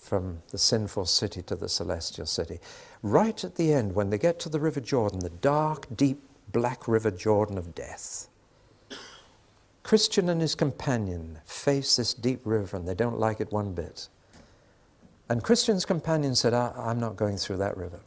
from 0.00 0.42
the 0.50 0.58
sinful 0.58 1.04
city 1.04 1.42
to 1.42 1.54
the 1.54 1.68
celestial 1.68 2.26
city. 2.26 2.58
Right 3.02 3.44
at 3.44 3.56
the 3.56 3.72
end, 3.72 3.94
when 3.94 4.10
they 4.10 4.18
get 4.18 4.40
to 4.40 4.48
the 4.48 4.58
River 4.58 4.80
Jordan, 4.80 5.20
the 5.20 5.30
dark, 5.30 5.86
deep, 5.94 6.22
black 6.50 6.88
River 6.88 7.10
Jordan 7.10 7.58
of 7.58 7.74
death, 7.74 8.28
Christian 9.82 10.28
and 10.28 10.40
his 10.40 10.54
companion 10.54 11.38
face 11.44 11.96
this 11.96 12.14
deep 12.14 12.40
river 12.44 12.76
and 12.76 12.88
they 12.88 12.94
don't 12.94 13.18
like 13.18 13.40
it 13.40 13.52
one 13.52 13.72
bit. 13.72 14.08
And 15.28 15.44
Christian's 15.44 15.84
companion 15.84 16.34
said, 16.34 16.54
I'm 16.54 16.98
not 16.98 17.16
going 17.16 17.36
through 17.36 17.58
that 17.58 17.76
river. 17.76 18.00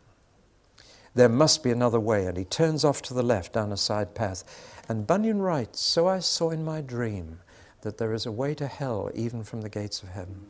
There 1.15 1.29
must 1.29 1.63
be 1.63 1.71
another 1.71 1.99
way. 1.99 2.25
And 2.25 2.37
he 2.37 2.43
turns 2.43 2.83
off 2.83 3.01
to 3.03 3.13
the 3.13 3.23
left 3.23 3.53
down 3.53 3.71
a 3.71 3.77
side 3.77 4.15
path. 4.15 4.43
And 4.89 5.07
Bunyan 5.07 5.41
writes, 5.41 5.79
So 5.79 6.07
I 6.07 6.19
saw 6.19 6.49
in 6.49 6.65
my 6.65 6.81
dream 6.81 7.39
that 7.81 7.97
there 7.97 8.13
is 8.13 8.25
a 8.25 8.31
way 8.31 8.55
to 8.55 8.67
hell 8.67 9.09
even 9.13 9.43
from 9.43 9.61
the 9.61 9.69
gates 9.69 10.01
of 10.03 10.09
heaven. 10.09 10.47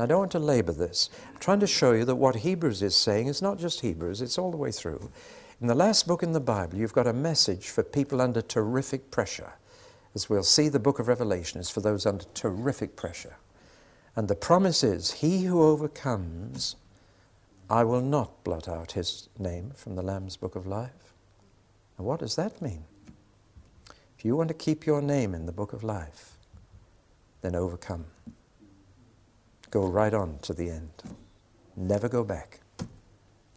I 0.00 0.06
don't 0.06 0.20
want 0.20 0.32
to 0.32 0.38
labor 0.38 0.72
this. 0.72 1.10
I'm 1.28 1.40
trying 1.40 1.60
to 1.60 1.66
show 1.66 1.92
you 1.92 2.04
that 2.04 2.14
what 2.14 2.36
Hebrews 2.36 2.82
is 2.82 2.96
saying 2.96 3.26
is 3.26 3.42
not 3.42 3.58
just 3.58 3.80
Hebrews, 3.80 4.22
it's 4.22 4.38
all 4.38 4.52
the 4.52 4.56
way 4.56 4.70
through. 4.70 5.10
In 5.60 5.66
the 5.66 5.74
last 5.74 6.06
book 6.06 6.22
in 6.22 6.32
the 6.32 6.40
Bible, 6.40 6.78
you've 6.78 6.92
got 6.92 7.08
a 7.08 7.12
message 7.12 7.68
for 7.68 7.82
people 7.82 8.20
under 8.20 8.40
terrific 8.40 9.10
pressure. 9.10 9.54
As 10.14 10.30
we'll 10.30 10.44
see, 10.44 10.68
the 10.68 10.78
book 10.78 11.00
of 11.00 11.08
Revelation 11.08 11.60
is 11.60 11.68
for 11.68 11.80
those 11.80 12.06
under 12.06 12.24
terrific 12.32 12.94
pressure. 12.94 13.36
And 14.14 14.28
the 14.28 14.36
promise 14.36 14.84
is, 14.84 15.12
He 15.12 15.44
who 15.44 15.62
overcomes, 15.62 16.76
I 17.70 17.84
will 17.84 18.00
not 18.00 18.44
blot 18.44 18.68
out 18.68 18.92
his 18.92 19.28
name 19.38 19.72
from 19.74 19.94
the 19.94 20.02
Lamb's 20.02 20.36
book 20.36 20.56
of 20.56 20.66
life. 20.66 21.12
And 21.96 22.06
what 22.06 22.20
does 22.20 22.36
that 22.36 22.62
mean? 22.62 22.84
If 24.16 24.24
you 24.24 24.36
want 24.36 24.48
to 24.48 24.54
keep 24.54 24.86
your 24.86 25.02
name 25.02 25.34
in 25.34 25.46
the 25.46 25.52
book 25.52 25.72
of 25.72 25.84
life, 25.84 26.38
then 27.42 27.54
overcome. 27.54 28.06
Go 29.70 29.86
right 29.86 30.14
on 30.14 30.38
to 30.42 30.54
the 30.54 30.70
end. 30.70 30.90
Never 31.76 32.08
go 32.08 32.24
back. 32.24 32.60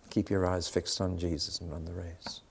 Keep 0.10 0.30
your 0.30 0.46
eyes 0.46 0.68
fixed 0.68 1.00
on 1.00 1.18
Jesus 1.18 1.60
and 1.60 1.72
run 1.72 1.86
the 1.86 1.94
race. 1.94 2.42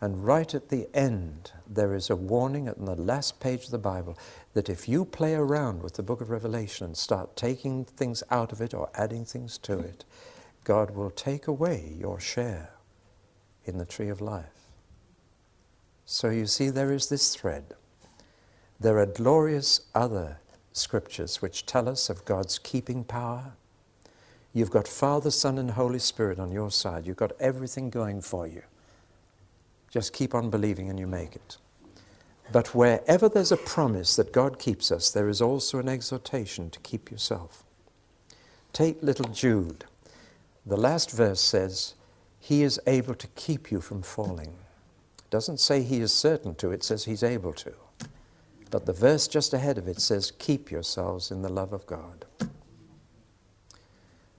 And 0.00 0.26
right 0.26 0.54
at 0.54 0.68
the 0.68 0.86
end, 0.92 1.52
there 1.66 1.94
is 1.94 2.10
a 2.10 2.16
warning 2.16 2.66
in 2.66 2.84
the 2.84 2.94
last 2.94 3.40
page 3.40 3.64
of 3.64 3.70
the 3.70 3.78
Bible 3.78 4.18
that 4.52 4.68
if 4.68 4.86
you 4.86 5.06
play 5.06 5.34
around 5.34 5.82
with 5.82 5.94
the 5.94 6.02
book 6.02 6.20
of 6.20 6.28
Revelation 6.28 6.84
and 6.84 6.96
start 6.96 7.36
taking 7.36 7.86
things 7.86 8.22
out 8.30 8.52
of 8.52 8.60
it 8.60 8.74
or 8.74 8.90
adding 8.94 9.24
things 9.24 9.56
to 9.58 9.78
it, 9.78 10.04
God 10.64 10.90
will 10.90 11.10
take 11.10 11.46
away 11.46 11.94
your 11.98 12.20
share 12.20 12.74
in 13.64 13.78
the 13.78 13.86
tree 13.86 14.10
of 14.10 14.20
life. 14.20 14.66
So 16.04 16.28
you 16.28 16.46
see, 16.46 16.68
there 16.68 16.92
is 16.92 17.08
this 17.08 17.34
thread. 17.34 17.72
There 18.78 18.98
are 18.98 19.06
glorious 19.06 19.86
other 19.94 20.38
scriptures 20.74 21.40
which 21.40 21.64
tell 21.64 21.88
us 21.88 22.10
of 22.10 22.24
God's 22.24 22.58
keeping 22.58 23.04
power. 23.04 23.52
You've 24.52 24.70
got 24.70 24.86
Father, 24.86 25.30
Son, 25.30 25.56
and 25.56 25.70
Holy 25.70 25.98
Spirit 25.98 26.38
on 26.38 26.52
your 26.52 26.70
side. 26.70 27.06
You've 27.06 27.16
got 27.16 27.32
everything 27.40 27.90
going 27.90 28.20
for 28.20 28.46
you. 28.46 28.62
Just 29.90 30.12
keep 30.12 30.34
on 30.34 30.50
believing 30.50 30.90
and 30.90 30.98
you 30.98 31.06
make 31.06 31.34
it. 31.34 31.56
But 32.52 32.74
wherever 32.74 33.28
there's 33.28 33.52
a 33.52 33.56
promise 33.56 34.16
that 34.16 34.32
God 34.32 34.58
keeps 34.58 34.92
us, 34.92 35.10
there 35.10 35.28
is 35.28 35.40
also 35.40 35.78
an 35.78 35.88
exhortation 35.88 36.68
to 36.70 36.80
keep 36.80 37.10
yourself. 37.10 37.64
Take 38.72 39.02
little 39.02 39.28
Jude. 39.28 39.84
The 40.66 40.76
last 40.76 41.10
verse 41.10 41.40
says, 41.40 41.94
He 42.38 42.62
is 42.62 42.80
able 42.86 43.14
to 43.14 43.28
keep 43.28 43.70
you 43.70 43.80
from 43.80 44.02
falling. 44.02 44.54
It 45.18 45.30
doesn't 45.30 45.60
say 45.60 45.82
He 45.82 46.00
is 46.00 46.12
certain 46.12 46.54
to, 46.56 46.72
it 46.72 46.82
says 46.82 47.04
He's 47.04 47.22
able 47.22 47.52
to. 47.54 47.72
But 48.74 48.86
the 48.86 48.92
verse 48.92 49.28
just 49.28 49.54
ahead 49.54 49.78
of 49.78 49.86
it 49.86 50.00
says, 50.00 50.32
Keep 50.40 50.72
yourselves 50.72 51.30
in 51.30 51.42
the 51.42 51.48
love 51.48 51.72
of 51.72 51.86
God. 51.86 52.24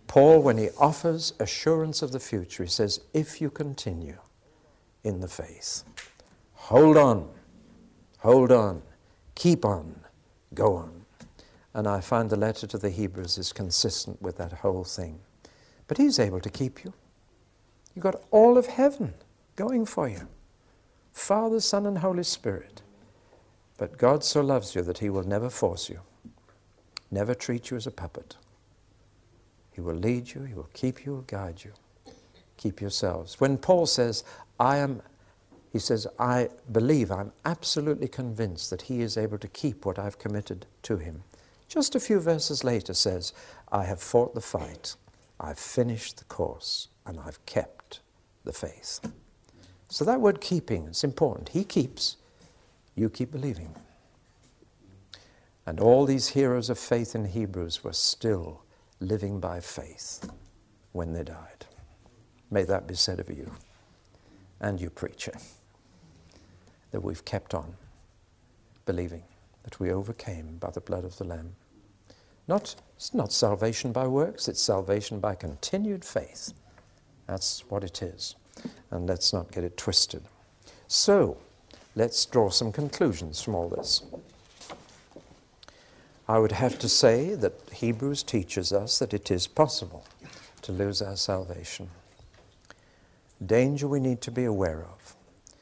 Paul, 0.08 0.42
when 0.42 0.58
he 0.58 0.72
offers 0.78 1.34
assurance 1.40 2.02
of 2.02 2.12
the 2.12 2.20
future, 2.20 2.64
he 2.64 2.70
says, 2.70 3.00
If 3.14 3.40
you 3.40 3.50
continue 3.50 4.18
in 5.06 5.22
the 5.22 5.30
faith, 5.30 5.86
hold 6.52 6.98
on, 6.98 7.30
hold 8.18 8.52
on, 8.52 8.82
keep 9.36 9.64
on, 9.64 10.02
go 10.54 10.76
on. 10.76 11.06
And 11.74 11.88
I 11.88 12.02
find 12.02 12.30
the 12.30 12.36
letter 12.36 12.68
to 12.68 12.78
the 12.78 12.90
Hebrews 12.90 13.38
is 13.38 13.54
consistent 13.54 14.22
with 14.22 14.36
that 14.36 14.52
whole 14.52 14.84
thing. 14.84 15.22
But 15.88 15.98
he's 15.98 16.20
able 16.20 16.42
to 16.42 16.50
keep 16.50 16.84
you. 16.84 16.92
You've 17.96 18.04
got 18.04 18.22
all 18.32 18.58
of 18.58 18.66
heaven 18.66 19.14
going 19.56 19.86
for 19.86 20.10
you 20.10 20.28
Father, 21.14 21.62
Son, 21.62 21.86
and 21.86 22.00
Holy 22.00 22.26
Spirit. 22.26 22.82
But 23.78 23.98
God 23.98 24.24
so 24.24 24.42
loves 24.42 24.76
you 24.76 24.82
that 24.84 25.00
He 25.00 25.10
will 25.10 25.24
never 25.24 25.50
force 25.50 25.90
you, 25.90 26.00
never 27.12 27.34
treat 27.36 27.70
you 27.72 27.78
as 27.78 27.88
a 27.88 27.92
puppet. 27.92 28.38
He 29.72 29.82
will 29.82 29.96
lead 29.96 30.34
you, 30.34 30.44
He 30.44 30.54
will 30.54 30.70
keep 30.74 31.00
you, 31.00 31.04
He 31.04 31.10
will 31.10 31.22
guide 31.22 31.64
you. 31.64 31.74
Keep 32.58 32.80
yourselves. 32.80 33.40
When 33.40 33.58
Paul 33.58 33.86
says, 33.86 34.24
I 34.60 34.78
am, 34.78 35.02
he 35.74 35.80
says, 35.80 36.08
I 36.18 36.50
believe, 36.72 37.12
I'm 37.12 37.34
absolutely 37.44 38.08
convinced 38.08 38.70
that 38.70 38.84
He 38.84 39.02
is 39.02 39.18
able 39.18 39.38
to 39.40 39.48
keep 39.50 39.86
what 39.86 40.00
I've 40.00 40.20
committed 40.20 40.66
to 40.84 40.98
Him. 40.98 41.24
Just 41.68 41.96
a 41.96 42.00
few 42.00 42.20
verses 42.22 42.64
later 42.64 42.94
says, 42.94 43.34
I 43.72 43.84
have 43.84 44.02
fought 44.02 44.36
the 44.36 44.42
fight, 44.42 44.96
I've 45.40 45.60
finished 45.60 46.18
the 46.18 46.24
course, 46.26 46.88
and 47.06 47.20
I've 47.20 47.46
kept 47.46 48.00
the 48.46 48.54
faith. 48.54 49.02
So 49.90 50.06
that 50.06 50.22
word 50.22 50.40
keeping 50.40 50.88
is 50.88 51.04
important. 51.04 51.50
He 51.50 51.66
keeps, 51.66 52.16
you 52.96 53.10
keep 53.10 53.32
believing. 53.32 53.76
And 55.66 55.80
all 55.80 56.06
these 56.06 56.30
heroes 56.30 56.70
of 56.70 56.80
faith 56.80 57.16
in 57.16 57.26
Hebrews 57.26 57.84
were 57.84 57.94
still 57.94 58.64
living 59.00 59.40
by 59.40 59.60
faith 59.60 60.30
when 60.92 61.14
they 61.14 61.24
died. 61.24 61.66
May 62.52 62.64
that 62.64 62.88
be 62.88 62.96
said 62.96 63.20
of 63.20 63.30
you 63.30 63.52
and 64.62 64.80
you, 64.80 64.90
preacher, 64.90 65.34
that 66.92 67.02
we've 67.02 67.26
kept 67.26 67.54
on 67.54 67.74
believing 68.86 69.24
that 69.64 69.80
we 69.80 69.92
overcame 69.92 70.58
by 70.58 70.70
the 70.70 70.80
blood 70.80 71.04
of 71.04 71.18
the 71.18 71.24
Lamb. 71.24 71.56
Not, 72.48 72.76
it's 72.96 73.14
not 73.14 73.34
salvation 73.34 73.92
by 73.92 74.06
works, 74.08 74.48
it's 74.48 74.62
salvation 74.62 75.20
by 75.20 75.34
continued 75.34 76.06
faith. 76.06 76.54
That's 77.28 77.62
what 77.70 77.84
it 77.84 78.04
is. 78.04 78.36
And 78.92 79.08
let's 79.08 79.34
not 79.34 79.52
get 79.52 79.64
it 79.64 79.76
twisted. 79.76 80.24
So, 80.88 81.38
Let's 81.98 82.26
draw 82.26 82.50
some 82.50 82.74
conclusions 82.74 83.42
from 83.42 83.56
all 83.56 83.70
this. 83.70 84.04
I 86.28 86.40
would 86.40 86.52
have 86.52 86.78
to 86.80 86.90
say 86.90 87.36
that 87.36 87.54
Hebrews 87.72 88.24
teaches 88.24 88.74
us 88.74 89.00
that 89.00 89.14
it 89.14 89.32
is 89.32 89.48
possible 89.48 90.06
to 90.64 90.74
lose 90.74 91.02
our 91.02 91.16
salvation. 91.16 91.90
Danger 93.46 93.88
we 93.88 94.02
need 94.02 94.20
to 94.22 94.32
be 94.32 94.44
aware 94.44 94.82
of. 94.82 95.16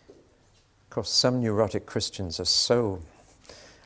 Of 0.09 0.89
course, 0.89 1.11
some 1.11 1.39
neurotic 1.39 1.85
Christians 1.85 2.39
are 2.39 2.45
so 2.45 3.01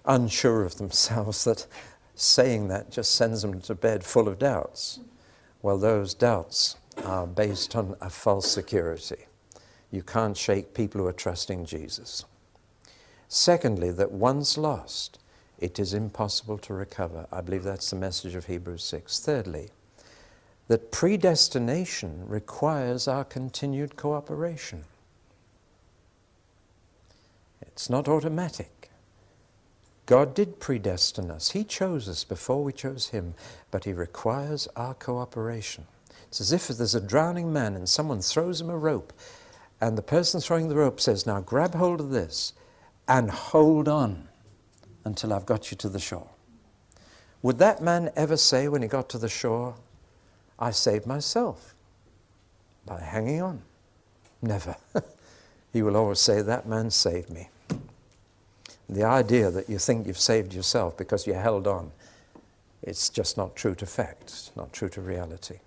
unsure 0.05 0.63
of 0.63 0.77
themselves 0.77 1.43
that 1.45 1.67
saying 2.15 2.69
that 2.69 2.91
just 2.91 3.13
sends 3.13 3.41
them 3.41 3.60
to 3.62 3.75
bed 3.75 4.05
full 4.05 4.29
of 4.29 4.39
doubts. 4.39 4.99
Well, 5.62 5.77
those 5.77 6.13
doubts 6.13 6.77
are 7.03 7.27
based 7.27 7.75
on 7.75 7.97
a 7.99 8.10
false 8.10 8.49
security. 8.49 9.25
You 9.91 10.01
can't 10.01 10.38
shake 10.38 10.73
people 10.73 11.01
who 11.01 11.07
are 11.07 11.13
trusting 11.13 11.65
Jesus. 11.65 12.23
Secondly, 13.29 13.91
that 13.91 14.11
once 14.11 14.57
lost, 14.57 15.19
it 15.59 15.79
is 15.79 15.93
impossible 15.93 16.57
to 16.59 16.73
recover. 16.73 17.27
I 17.31 17.41
believe 17.41 17.63
that's 17.63 17.89
the 17.89 17.95
message 17.95 18.35
of 18.35 18.45
Hebrews 18.45 18.83
6. 18.83 19.19
Thirdly, 19.19 19.69
that 20.67 20.91
predestination 20.91 22.27
requires 22.27 23.07
our 23.07 23.23
continued 23.23 23.95
cooperation. 23.95 24.83
It's 27.61 27.89
not 27.89 28.07
automatic. 28.07 28.89
God 30.05 30.33
did 30.33 30.59
predestine 30.59 31.29
us. 31.29 31.51
He 31.51 31.63
chose 31.63 32.07
us 32.07 32.23
before 32.23 32.63
we 32.63 32.71
chose 32.71 33.09
Him, 33.09 33.33
but 33.71 33.83
He 33.83 33.93
requires 33.93 34.67
our 34.75 34.93
cooperation. 34.93 35.85
It's 36.27 36.41
as 36.41 36.51
if 36.51 36.67
there's 36.67 36.95
a 36.95 37.01
drowning 37.01 37.51
man 37.51 37.75
and 37.75 37.87
someone 37.87 38.21
throws 38.21 38.59
him 38.61 38.69
a 38.69 38.77
rope, 38.77 39.13
and 39.79 39.97
the 39.97 40.01
person 40.01 40.41
throwing 40.41 40.69
the 40.69 40.75
rope 40.75 40.99
says, 40.99 41.25
Now 41.25 41.39
grab 41.39 41.75
hold 41.75 42.01
of 42.01 42.09
this 42.09 42.53
and 43.08 43.30
hold 43.32 43.88
on 43.88 44.28
until 45.06 45.34
I've 45.34 45.46
got 45.46 45.72
you 45.72 45.78
to 45.78 45.89
the 45.89 46.00
shore. 46.00 46.30
Would 47.41 47.60
that 47.60 47.82
man 47.82 48.12
ever 48.15 48.36
say 48.36 48.67
when 48.67 48.82
he 48.82 48.88
got 48.88 49.10
to 49.10 49.17
the 49.17 49.30
shore, 49.30 49.76
I 50.60 50.72
saved 50.72 51.06
myself 51.06 51.74
by 52.86 53.00
hanging 53.02 53.41
on? 53.41 53.62
Never. 54.41 54.76
he 55.74 55.82
will 55.82 55.96
always 55.96 56.20
say, 56.20 56.41
That 56.41 56.67
man 56.67 56.89
saved 56.91 57.30
me. 57.30 57.50
The 58.89 59.04
idea 59.04 59.52
that 59.52 59.70
you 59.70 59.78
think 59.78 60.08
you've 60.08 60.20
saved 60.20 60.54
yourself 60.54 60.98
because 60.98 61.28
you 61.28 61.34
held 61.34 61.67
on, 61.67 61.91
it's 62.82 63.10
just 63.10 63.38
not 63.38 63.56
true 63.56 63.76
to 63.76 63.86
fact, 63.86 64.24
it's 64.24 64.52
not 64.56 64.72
true 64.74 64.89
to 64.89 65.02
reality. 65.02 65.60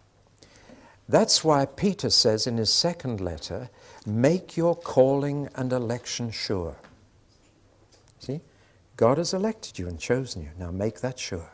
That's 1.08 1.42
why 1.42 1.66
Peter 1.66 2.08
says 2.08 2.46
in 2.46 2.56
his 2.56 2.72
second 2.72 3.20
letter, 3.20 3.68
Make 4.06 4.56
your 4.56 4.74
calling 4.74 5.48
and 5.54 5.72
election 5.72 6.30
sure. 6.30 6.76
See? 8.20 8.40
God 8.96 9.18
has 9.18 9.34
elected 9.34 9.78
you 9.78 9.88
and 9.88 9.98
chosen 9.98 10.42
you. 10.42 10.50
Now 10.58 10.70
make 10.70 11.00
that 11.00 11.18
sure. 11.18 11.50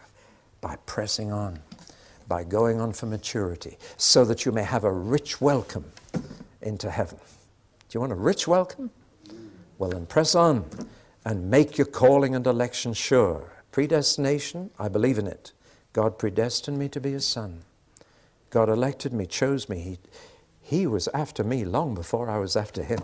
by 0.60 0.76
pressing 0.86 1.32
on, 1.32 1.60
by 2.26 2.42
going 2.44 2.80
on 2.80 2.92
for 2.92 3.06
maturity, 3.06 3.78
so 3.96 4.24
that 4.24 4.44
you 4.44 4.52
may 4.52 4.64
have 4.64 4.84
a 4.84 4.92
rich 4.92 5.40
welcome 5.40 5.92
into 6.60 6.90
heaven. 6.90 7.18
Do 7.88 7.96
you 7.96 8.00
want 8.00 8.12
a 8.12 8.16
rich 8.16 8.48
welcome? 8.48 8.90
Well, 9.78 9.90
then 9.90 10.06
press 10.06 10.34
on 10.34 10.64
and 11.24 11.50
make 11.50 11.78
your 11.78 11.86
calling 11.86 12.34
and 12.34 12.46
election 12.46 12.94
sure. 12.94 13.52
Predestination, 13.70 14.70
I 14.78 14.88
believe 14.88 15.18
in 15.18 15.26
it. 15.26 15.52
God 15.92 16.18
predestined 16.18 16.78
me 16.78 16.88
to 16.88 17.00
be 17.00 17.12
his 17.12 17.24
son. 17.26 17.62
God 18.50 18.68
elected 18.68 19.12
me, 19.12 19.26
chose 19.26 19.68
me. 19.68 19.78
He, 19.80 19.98
he 20.60 20.86
was 20.86 21.08
after 21.14 21.44
me 21.44 21.64
long 21.64 21.94
before 21.94 22.28
I 22.28 22.38
was 22.38 22.56
after 22.56 22.82
him. 22.82 23.00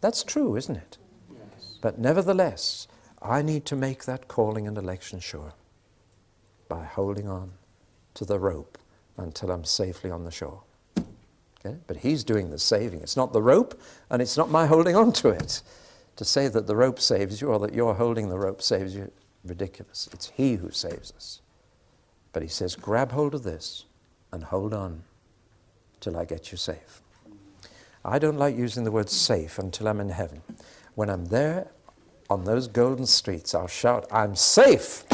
That's 0.00 0.22
true, 0.22 0.54
isn't 0.56 0.76
it? 0.76 0.98
But 1.84 1.98
nevertheless, 1.98 2.88
I 3.20 3.42
need 3.42 3.66
to 3.66 3.76
make 3.76 4.06
that 4.06 4.26
calling 4.26 4.66
and 4.66 4.78
election 4.78 5.20
sure 5.20 5.52
by 6.66 6.82
holding 6.82 7.28
on 7.28 7.52
to 8.14 8.24
the 8.24 8.38
rope 8.38 8.78
until 9.18 9.50
I'm 9.50 9.64
safely 9.64 10.10
on 10.10 10.24
the 10.24 10.30
shore. 10.30 10.62
Okay? 10.96 11.76
But 11.86 11.98
he's 11.98 12.24
doing 12.24 12.48
the 12.48 12.58
saving. 12.58 13.02
It's 13.02 13.18
not 13.18 13.34
the 13.34 13.42
rope, 13.42 13.78
and 14.08 14.22
it's 14.22 14.38
not 14.38 14.50
my 14.50 14.64
holding 14.64 14.96
on 14.96 15.12
to 15.12 15.28
it. 15.28 15.60
To 16.16 16.24
say 16.24 16.48
that 16.48 16.66
the 16.66 16.74
rope 16.74 17.00
saves 17.00 17.42
you 17.42 17.48
or 17.48 17.58
that 17.58 17.74
you're 17.74 17.92
holding 17.92 18.30
the 18.30 18.38
rope 18.38 18.62
saves 18.62 18.96
you, 18.96 19.12
ridiculous. 19.44 20.08
It's 20.10 20.30
he 20.30 20.54
who 20.54 20.70
saves 20.70 21.12
us. 21.14 21.42
But 22.32 22.42
he 22.42 22.48
says, 22.48 22.76
grab 22.76 23.12
hold 23.12 23.34
of 23.34 23.42
this 23.42 23.84
and 24.32 24.44
hold 24.44 24.72
on 24.72 25.02
till 26.00 26.16
I 26.16 26.24
get 26.24 26.50
you 26.50 26.56
safe. 26.56 27.02
I 28.02 28.18
don't 28.18 28.38
like 28.38 28.56
using 28.56 28.84
the 28.84 28.90
word 28.90 29.10
safe 29.10 29.58
until 29.58 29.86
I'm 29.86 30.00
in 30.00 30.08
heaven. 30.08 30.40
When 30.94 31.10
I'm 31.10 31.26
there 31.26 31.68
on 32.30 32.44
those 32.44 32.68
golden 32.68 33.06
streets, 33.06 33.54
I'll 33.54 33.66
shout, 33.66 34.06
I'm 34.10 34.36
safe. 34.36 35.04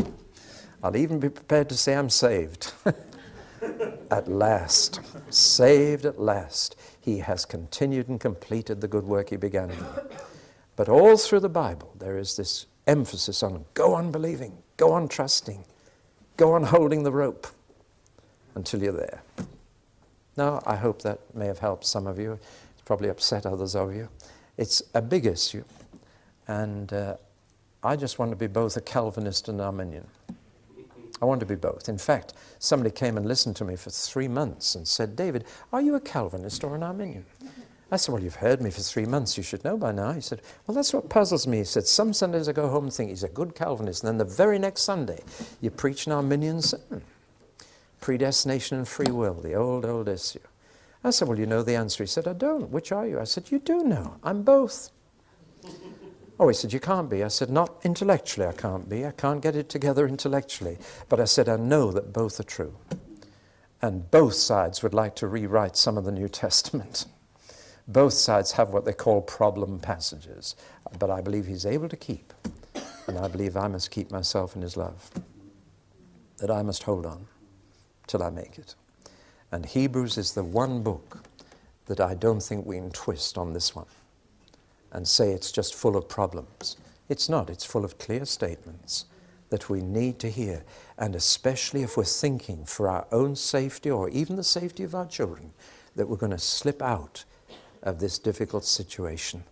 I'll 0.82 0.96
even 0.96 1.20
be 1.20 1.28
prepared 1.28 1.68
to 1.70 1.76
say 1.76 1.94
I'm 1.94 2.10
saved. 2.10 2.72
at 4.10 4.28
last, 4.28 5.00
saved 5.30 6.04
at 6.04 6.18
last. 6.20 6.76
He 7.00 7.18
has 7.18 7.44
continued 7.44 8.08
and 8.08 8.20
completed 8.20 8.80
the 8.80 8.88
good 8.88 9.04
work 9.04 9.30
he 9.30 9.36
began. 9.36 9.72
But 10.76 10.88
all 10.88 11.16
through 11.16 11.40
the 11.40 11.48
Bible, 11.48 11.94
there 11.98 12.18
is 12.18 12.36
this 12.36 12.66
emphasis 12.86 13.42
on 13.42 13.64
go 13.74 13.94
on 13.94 14.10
believing, 14.10 14.62
go 14.76 14.92
on 14.92 15.08
trusting, 15.08 15.64
go 16.36 16.52
on 16.52 16.64
holding 16.64 17.02
the 17.02 17.12
rope 17.12 17.46
until 18.54 18.82
you're 18.82 18.92
there. 18.92 19.22
Now, 20.36 20.62
I 20.66 20.76
hope 20.76 21.02
that 21.02 21.20
may 21.34 21.46
have 21.46 21.58
helped 21.58 21.84
some 21.84 22.06
of 22.06 22.18
you. 22.18 22.38
It's 22.72 22.82
probably 22.84 23.08
upset 23.08 23.44
others 23.46 23.74
of 23.76 23.94
you. 23.94 24.08
It's 24.61 24.83
a 24.92 25.01
big 25.01 25.25
issue, 25.25 25.64
and 26.46 26.92
uh, 26.92 27.16
I 27.83 27.96
just 27.96 28.18
want 28.18 28.31
to 28.31 28.37
be 28.37 28.46
both 28.46 28.77
a 28.77 28.83
Calvinist 28.83 29.49
and 29.49 29.59
Arminian. 29.59 30.07
I 31.23 31.25
want 31.25 31.40
to 31.40 31.46
be 31.46 31.55
both. 31.55 31.88
In 31.88 31.96
fact, 31.96 32.35
somebody 32.59 32.90
came 32.90 33.16
and 33.16 33.25
listened 33.25 33.57
to 33.57 33.64
me 33.64 33.75
for 33.75 33.88
three 33.88 34.29
months 34.29 34.75
and 34.75 34.87
said, 34.87 35.16
David, 35.16 35.46
are 35.73 35.81
you 35.81 35.94
a 35.94 36.01
Calvinist 36.01 36.62
or 36.62 36.75
an 36.75 36.83
Arminian? 36.83 37.25
I 37.90 37.96
said, 37.96 38.12
Well, 38.12 38.23
you've 38.23 38.35
heard 38.35 38.61
me 38.61 38.70
for 38.70 38.83
three 38.83 39.07
months. 39.07 39.38
You 39.38 39.42
should 39.42 39.64
know 39.64 39.79
by 39.79 39.92
now. 39.92 40.12
He 40.12 40.20
said, 40.20 40.42
Well, 40.66 40.75
that's 40.75 40.92
what 40.92 41.09
puzzles 41.09 41.46
me. 41.46 41.59
He 41.59 41.64
said, 41.64 41.87
Some 41.87 42.12
Sundays 42.12 42.46
I 42.46 42.53
go 42.53 42.68
home 42.68 42.85
and 42.85 42.92
think 42.92 43.09
he's 43.09 43.25
a 43.25 43.31
good 43.31 43.55
Calvinist. 43.55 44.05
And 44.05 44.09
then 44.09 44.18
the 44.18 44.35
very 44.35 44.59
next 44.59 44.83
Sunday, 44.83 45.23
you 45.62 45.70
preach 45.70 46.05
an 46.05 46.12
Arminian 46.12 46.61
sermon 46.61 47.01
predestination 48.03 48.77
and 48.77 48.87
free 48.87 49.11
will, 49.11 49.35
the 49.35 49.55
old, 49.55 49.87
old 49.87 50.09
issue. 50.09 50.38
I 51.02 51.10
said, 51.10 51.28
Well, 51.28 51.38
you 51.38 51.46
know 51.46 51.62
the 51.62 51.76
answer. 51.76 52.02
He 52.02 52.08
said, 52.08 52.28
I 52.28 52.34
don't. 52.34 52.70
Which 52.70 52.92
are 52.92 53.06
you? 53.06 53.20
I 53.20 53.24
said, 53.24 53.50
You 53.50 53.58
do 53.58 53.82
know. 53.82 54.16
I'm 54.22 54.42
both. 54.42 54.90
oh, 56.38 56.48
he 56.48 56.54
said, 56.54 56.72
You 56.72 56.80
can't 56.80 57.08
be. 57.08 57.24
I 57.24 57.28
said, 57.28 57.50
Not 57.50 57.80
intellectually, 57.84 58.46
I 58.46 58.52
can't 58.52 58.88
be. 58.88 59.06
I 59.06 59.12
can't 59.12 59.40
get 59.40 59.56
it 59.56 59.68
together 59.68 60.06
intellectually. 60.06 60.78
But 61.08 61.20
I 61.20 61.24
said, 61.24 61.48
I 61.48 61.56
know 61.56 61.90
that 61.92 62.12
both 62.12 62.38
are 62.38 62.44
true. 62.44 62.76
And 63.82 64.10
both 64.10 64.34
sides 64.34 64.82
would 64.82 64.92
like 64.92 65.16
to 65.16 65.26
rewrite 65.26 65.76
some 65.76 65.96
of 65.96 66.04
the 66.04 66.12
New 66.12 66.28
Testament. 66.28 67.06
both 67.88 68.12
sides 68.12 68.52
have 68.52 68.70
what 68.70 68.84
they 68.84 68.92
call 68.92 69.22
problem 69.22 69.78
passages. 69.80 70.54
But 70.98 71.10
I 71.10 71.22
believe 71.22 71.46
he's 71.46 71.64
able 71.64 71.88
to 71.88 71.96
keep. 71.96 72.34
And 73.06 73.18
I 73.18 73.26
believe 73.28 73.56
I 73.56 73.68
must 73.68 73.90
keep 73.90 74.10
myself 74.10 74.54
in 74.54 74.62
his 74.62 74.76
love. 74.76 75.10
That 76.38 76.50
I 76.50 76.62
must 76.62 76.82
hold 76.82 77.06
on 77.06 77.26
till 78.06 78.22
I 78.22 78.30
make 78.30 78.58
it. 78.58 78.74
And 79.52 79.66
Hebrews 79.66 80.16
is 80.16 80.32
the 80.32 80.44
one 80.44 80.82
book 80.82 81.24
that 81.86 82.00
I 82.00 82.14
don't 82.14 82.42
think 82.42 82.66
we 82.66 82.76
can 82.76 82.90
twist 82.90 83.36
on 83.36 83.52
this 83.52 83.74
one 83.74 83.86
and 84.92 85.06
say 85.06 85.30
it's 85.32 85.52
just 85.52 85.74
full 85.74 85.96
of 85.96 86.08
problems. 86.08 86.76
It's 87.08 87.28
not, 87.28 87.50
it's 87.50 87.64
full 87.64 87.84
of 87.84 87.98
clear 87.98 88.24
statements 88.24 89.06
that 89.50 89.68
we 89.68 89.80
need 89.80 90.20
to 90.20 90.30
hear, 90.30 90.62
and 90.96 91.16
especially 91.16 91.82
if 91.82 91.96
we're 91.96 92.04
thinking 92.04 92.64
for 92.64 92.88
our 92.88 93.06
own 93.10 93.34
safety 93.34 93.90
or 93.90 94.08
even 94.08 94.36
the 94.36 94.44
safety 94.44 94.84
of 94.84 94.94
our 94.94 95.06
children, 95.06 95.52
that 95.96 96.08
we're 96.08 96.16
going 96.16 96.30
to 96.30 96.38
slip 96.38 96.80
out 96.80 97.24
of 97.82 97.98
this 97.98 98.18
difficult 98.18 98.64
situation 98.64 99.42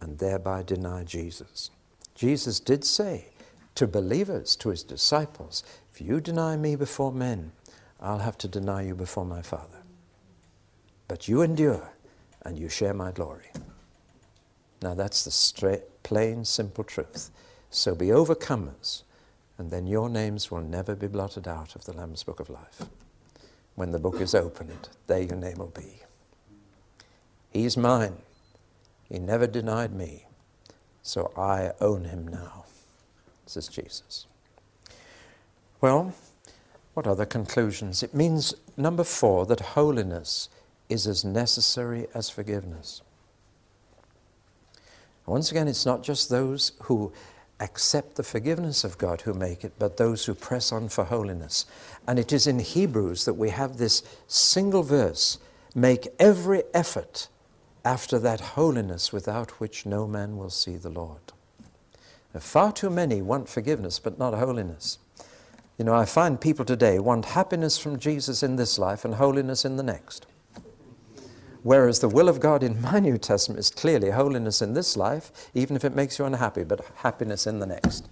and 0.00 0.18
thereby 0.18 0.62
deny 0.62 1.02
Jesus. 1.04 1.70
Jesus 2.14 2.60
did 2.60 2.84
say 2.84 3.28
to 3.74 3.86
believers, 3.86 4.54
to 4.56 4.68
his 4.68 4.82
disciples, 4.82 5.64
if 5.92 6.00
you 6.00 6.20
deny 6.20 6.56
me 6.56 6.76
before 6.76 7.12
men, 7.12 7.52
I'll 8.04 8.18
have 8.18 8.36
to 8.38 8.48
deny 8.48 8.82
you 8.82 8.94
before 8.94 9.24
my 9.24 9.40
Father. 9.40 9.78
But 11.08 11.26
you 11.26 11.40
endure 11.40 11.90
and 12.42 12.58
you 12.58 12.68
share 12.68 12.92
my 12.92 13.10
glory. 13.10 13.50
Now 14.82 14.92
that's 14.94 15.24
the 15.24 15.30
straight, 15.30 16.02
plain, 16.02 16.44
simple 16.44 16.84
truth. 16.84 17.30
So 17.70 17.94
be 17.94 18.08
overcomers, 18.08 19.04
and 19.56 19.70
then 19.70 19.86
your 19.86 20.10
names 20.10 20.50
will 20.50 20.60
never 20.60 20.94
be 20.94 21.06
blotted 21.06 21.48
out 21.48 21.74
of 21.74 21.86
the 21.86 21.94
Lamb's 21.94 22.22
Book 22.22 22.40
of 22.40 22.50
Life. 22.50 22.82
When 23.74 23.90
the 23.90 23.98
book 23.98 24.20
is 24.20 24.34
opened, 24.34 24.90
there 25.06 25.22
your 25.22 25.36
name 25.36 25.56
will 25.56 25.68
be. 25.68 26.02
He's 27.50 27.76
mine. 27.76 28.18
He 29.08 29.18
never 29.18 29.46
denied 29.46 29.94
me. 29.94 30.26
So 31.02 31.32
I 31.38 31.72
own 31.80 32.04
him 32.04 32.28
now, 32.28 32.66
says 33.46 33.68
Jesus. 33.68 34.26
Well, 35.80 36.14
what 36.94 37.06
are 37.06 37.16
the 37.16 37.26
conclusions? 37.26 38.02
It 38.02 38.14
means, 38.14 38.54
number 38.76 39.04
four, 39.04 39.46
that 39.46 39.60
holiness 39.60 40.48
is 40.88 41.06
as 41.06 41.24
necessary 41.24 42.06
as 42.14 42.30
forgiveness. 42.30 43.02
Once 45.26 45.50
again, 45.50 45.68
it's 45.68 45.86
not 45.86 46.02
just 46.02 46.28
those 46.28 46.72
who 46.82 47.12
accept 47.60 48.16
the 48.16 48.22
forgiveness 48.22 48.84
of 48.84 48.98
God 48.98 49.22
who 49.22 49.32
make 49.32 49.64
it, 49.64 49.72
but 49.78 49.96
those 49.96 50.26
who 50.26 50.34
press 50.34 50.70
on 50.72 50.88
for 50.88 51.04
holiness. 51.04 51.66
And 52.06 52.18
it 52.18 52.32
is 52.32 52.46
in 52.46 52.58
Hebrews 52.58 53.24
that 53.24 53.34
we 53.34 53.50
have 53.50 53.76
this 53.76 54.02
single 54.26 54.82
verse 54.82 55.38
make 55.74 56.08
every 56.18 56.62
effort 56.72 57.28
after 57.84 58.18
that 58.18 58.40
holiness 58.40 59.12
without 59.12 59.60
which 59.60 59.86
no 59.86 60.06
man 60.06 60.36
will 60.36 60.50
see 60.50 60.76
the 60.76 60.90
Lord. 60.90 61.32
Now, 62.32 62.40
far 62.40 62.72
too 62.72 62.90
many 62.90 63.22
want 63.22 63.48
forgiveness 63.48 63.98
but 63.98 64.18
not 64.18 64.34
holiness. 64.34 64.98
You 65.78 65.84
know, 65.84 65.94
I 65.94 66.04
find 66.04 66.40
people 66.40 66.64
today 66.64 67.00
want 67.00 67.24
happiness 67.24 67.78
from 67.78 67.98
Jesus 67.98 68.42
in 68.44 68.56
this 68.56 68.78
life 68.78 69.04
and 69.04 69.14
holiness 69.14 69.64
in 69.64 69.76
the 69.76 69.82
next. 69.82 70.26
Whereas 71.64 71.98
the 71.98 72.08
will 72.08 72.28
of 72.28 72.40
God 72.40 72.62
in 72.62 72.80
my 72.80 73.00
New 73.00 73.18
Testament 73.18 73.58
is 73.58 73.70
clearly 73.70 74.10
holiness 74.10 74.62
in 74.62 74.74
this 74.74 74.96
life, 74.96 75.32
even 75.54 75.74
if 75.74 75.84
it 75.84 75.96
makes 75.96 76.18
you 76.18 76.26
unhappy, 76.26 76.62
but 76.62 76.86
happiness 76.96 77.46
in 77.46 77.58
the 77.58 77.66
next. 77.66 78.08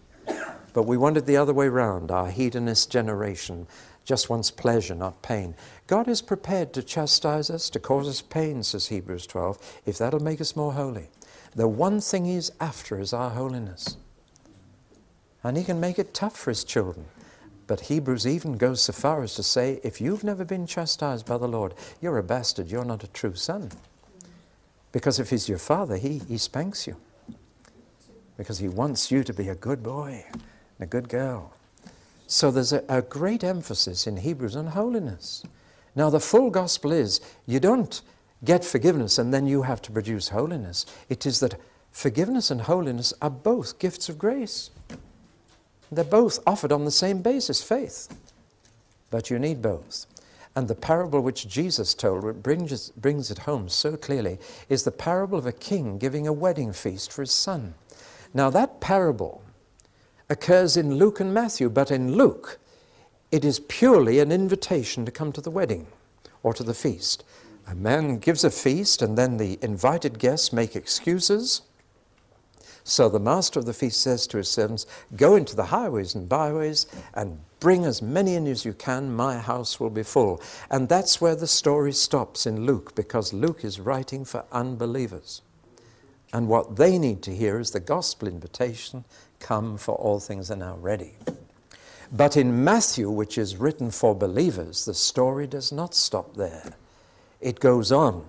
But 0.72 0.84
we 0.84 0.96
want 0.96 1.18
it 1.18 1.26
the 1.26 1.36
other 1.36 1.52
way 1.52 1.68
round. 1.68 2.10
Our 2.10 2.30
hedonist 2.30 2.90
generation 2.90 3.68
just 4.04 4.30
wants 4.30 4.50
pleasure, 4.50 4.94
not 4.94 5.22
pain. 5.22 5.54
God 5.86 6.08
is 6.08 6.22
prepared 6.22 6.72
to 6.72 6.82
chastise 6.82 7.50
us, 7.50 7.70
to 7.70 7.78
cause 7.78 8.08
us 8.08 8.22
pain, 8.22 8.62
says 8.62 8.88
Hebrews 8.88 9.26
12, 9.26 9.82
if 9.86 9.98
that'll 9.98 10.20
make 10.20 10.40
us 10.40 10.56
more 10.56 10.72
holy. 10.72 11.10
The 11.54 11.68
one 11.68 12.00
thing 12.00 12.24
He's 12.24 12.50
after 12.58 12.98
is 12.98 13.12
our 13.12 13.30
holiness. 13.30 13.98
And 15.44 15.56
He 15.56 15.62
can 15.62 15.78
make 15.78 15.98
it 15.98 16.14
tough 16.14 16.36
for 16.36 16.50
His 16.50 16.64
children. 16.64 17.04
But 17.72 17.88
Hebrews 17.88 18.26
even 18.26 18.58
goes 18.58 18.82
so 18.82 18.92
far 18.92 19.22
as 19.22 19.34
to 19.36 19.42
say 19.42 19.80
if 19.82 19.98
you've 19.98 20.24
never 20.24 20.44
been 20.44 20.66
chastised 20.66 21.24
by 21.24 21.38
the 21.38 21.48
Lord, 21.48 21.72
you're 22.02 22.18
a 22.18 22.22
bastard, 22.22 22.70
you're 22.70 22.84
not 22.84 23.02
a 23.02 23.08
true 23.08 23.34
son. 23.34 23.70
Because 24.92 25.18
if 25.18 25.30
He's 25.30 25.48
your 25.48 25.56
father, 25.56 25.96
He, 25.96 26.18
he 26.18 26.36
spanks 26.36 26.86
you. 26.86 26.96
Because 28.36 28.58
He 28.58 28.68
wants 28.68 29.10
you 29.10 29.24
to 29.24 29.32
be 29.32 29.48
a 29.48 29.54
good 29.54 29.82
boy 29.82 30.22
and 30.32 30.42
a 30.80 30.84
good 30.84 31.08
girl. 31.08 31.54
So 32.26 32.50
there's 32.50 32.74
a, 32.74 32.84
a 32.90 33.00
great 33.00 33.42
emphasis 33.42 34.06
in 34.06 34.18
Hebrews 34.18 34.54
on 34.54 34.66
holiness. 34.66 35.42
Now, 35.96 36.10
the 36.10 36.20
full 36.20 36.50
gospel 36.50 36.92
is 36.92 37.22
you 37.46 37.58
don't 37.58 38.02
get 38.44 38.66
forgiveness 38.66 39.16
and 39.16 39.32
then 39.32 39.46
you 39.46 39.62
have 39.62 39.80
to 39.80 39.92
produce 39.92 40.28
holiness. 40.28 40.84
It 41.08 41.24
is 41.24 41.40
that 41.40 41.58
forgiveness 41.90 42.50
and 42.50 42.60
holiness 42.60 43.14
are 43.22 43.30
both 43.30 43.78
gifts 43.78 44.10
of 44.10 44.18
grace. 44.18 44.68
They're 45.92 46.04
both 46.04 46.38
offered 46.46 46.72
on 46.72 46.86
the 46.86 46.90
same 46.90 47.20
basis, 47.20 47.62
faith. 47.62 48.08
But 49.10 49.28
you 49.28 49.38
need 49.38 49.60
both. 49.60 50.06
And 50.56 50.66
the 50.66 50.74
parable 50.74 51.20
which 51.20 51.46
Jesus 51.46 51.92
told 51.92 52.42
brings, 52.42 52.90
brings 52.90 53.30
it 53.30 53.38
home 53.38 53.68
so 53.68 53.96
clearly 53.96 54.38
is 54.70 54.84
the 54.84 54.90
parable 54.90 55.38
of 55.38 55.46
a 55.46 55.52
king 55.52 55.98
giving 55.98 56.26
a 56.26 56.32
wedding 56.32 56.72
feast 56.72 57.12
for 57.12 57.20
his 57.22 57.32
son. 57.32 57.74
Now, 58.32 58.48
that 58.50 58.80
parable 58.80 59.42
occurs 60.30 60.78
in 60.78 60.96
Luke 60.96 61.20
and 61.20 61.34
Matthew, 61.34 61.68
but 61.68 61.90
in 61.90 62.12
Luke, 62.16 62.58
it 63.30 63.44
is 63.44 63.60
purely 63.60 64.18
an 64.18 64.32
invitation 64.32 65.04
to 65.04 65.12
come 65.12 65.32
to 65.32 65.42
the 65.42 65.50
wedding 65.50 65.86
or 66.42 66.54
to 66.54 66.62
the 66.62 66.74
feast. 66.74 67.22
A 67.66 67.74
man 67.74 68.18
gives 68.18 68.44
a 68.44 68.50
feast, 68.50 69.02
and 69.02 69.16
then 69.16 69.36
the 69.36 69.58
invited 69.62 70.18
guests 70.18 70.52
make 70.52 70.74
excuses. 70.74 71.62
So 72.84 73.08
the 73.08 73.20
master 73.20 73.60
of 73.60 73.66
the 73.66 73.72
feast 73.72 74.00
says 74.00 74.26
to 74.28 74.38
his 74.38 74.50
servants, 74.50 74.86
Go 75.16 75.36
into 75.36 75.54
the 75.54 75.66
highways 75.66 76.14
and 76.14 76.28
byways 76.28 76.86
and 77.14 77.40
bring 77.60 77.84
as 77.84 78.02
many 78.02 78.34
in 78.34 78.46
as 78.46 78.64
you 78.64 78.72
can. 78.72 79.14
My 79.14 79.38
house 79.38 79.78
will 79.78 79.90
be 79.90 80.02
full. 80.02 80.42
And 80.70 80.88
that's 80.88 81.20
where 81.20 81.36
the 81.36 81.46
story 81.46 81.92
stops 81.92 82.46
in 82.46 82.66
Luke, 82.66 82.94
because 82.94 83.32
Luke 83.32 83.64
is 83.64 83.78
writing 83.78 84.24
for 84.24 84.44
unbelievers. 84.50 85.42
And 86.32 86.48
what 86.48 86.76
they 86.76 86.98
need 86.98 87.22
to 87.22 87.34
hear 87.34 87.60
is 87.60 87.70
the 87.70 87.80
gospel 87.80 88.26
invitation 88.26 89.04
come, 89.38 89.76
for 89.76 89.94
all 89.94 90.18
things 90.18 90.50
are 90.50 90.56
now 90.56 90.76
ready. 90.76 91.14
But 92.10 92.36
in 92.36 92.62
Matthew, 92.64 93.10
which 93.10 93.38
is 93.38 93.56
written 93.56 93.90
for 93.90 94.14
believers, 94.14 94.84
the 94.84 94.94
story 94.94 95.46
does 95.46 95.72
not 95.72 95.94
stop 95.94 96.36
there. 96.36 96.74
It 97.40 97.58
goes 97.58 97.90
on, 97.90 98.28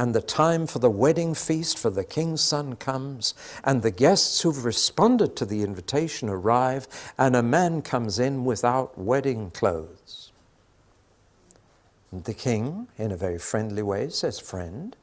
and 0.00 0.14
the 0.14 0.22
time 0.22 0.66
for 0.66 0.78
the 0.78 0.88
wedding 0.88 1.34
feast 1.34 1.78
for 1.78 1.90
the 1.90 2.04
king's 2.04 2.40
son 2.40 2.74
comes, 2.76 3.34
and 3.62 3.82
the 3.82 3.90
guests 3.90 4.40
who've 4.40 4.64
responded 4.64 5.36
to 5.36 5.44
the 5.44 5.62
invitation 5.62 6.30
arrive, 6.30 6.88
and 7.18 7.36
a 7.36 7.42
man 7.42 7.82
comes 7.82 8.18
in 8.18 8.46
without 8.46 8.96
wedding 8.96 9.50
clothes. 9.50 10.32
And 12.10 12.24
the 12.24 12.32
king, 12.32 12.88
in 12.96 13.12
a 13.12 13.16
very 13.16 13.36
friendly 13.36 13.82
way, 13.82 14.08
says, 14.08 14.40
Friend, 14.40 14.96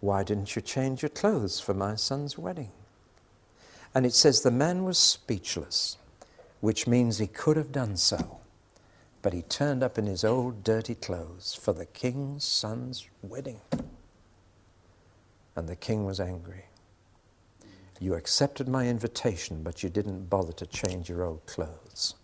why 0.00 0.22
didn't 0.22 0.56
you 0.56 0.62
change 0.62 1.02
your 1.02 1.10
clothes 1.10 1.60
for 1.60 1.74
my 1.74 1.94
son's 1.94 2.38
wedding? 2.38 2.72
And 3.94 4.06
it 4.06 4.14
says 4.14 4.40
the 4.40 4.50
man 4.50 4.82
was 4.84 4.96
speechless 4.96 5.98
which 6.62 6.86
means 6.86 7.18
he 7.18 7.26
could 7.26 7.56
have 7.56 7.72
done 7.72 7.96
so. 7.96 8.38
But 9.22 9.32
he 9.32 9.42
turned 9.42 9.82
up 9.84 9.98
in 9.98 10.06
his 10.06 10.24
old 10.24 10.64
dirty 10.64 10.96
clothes 10.96 11.54
for 11.54 11.72
the 11.72 11.86
king's 11.86 12.44
son's 12.44 13.08
wedding. 13.22 13.60
And 15.54 15.68
the 15.68 15.76
king 15.76 16.04
was 16.04 16.18
angry. 16.18 16.64
You 18.00 18.14
accepted 18.14 18.66
my 18.66 18.88
invitation, 18.88 19.62
but 19.62 19.84
you 19.84 19.88
didn't 19.88 20.28
bother 20.28 20.52
to 20.54 20.66
change 20.66 21.08
your 21.08 21.22
old 21.22 21.46
clothes. 21.46 22.16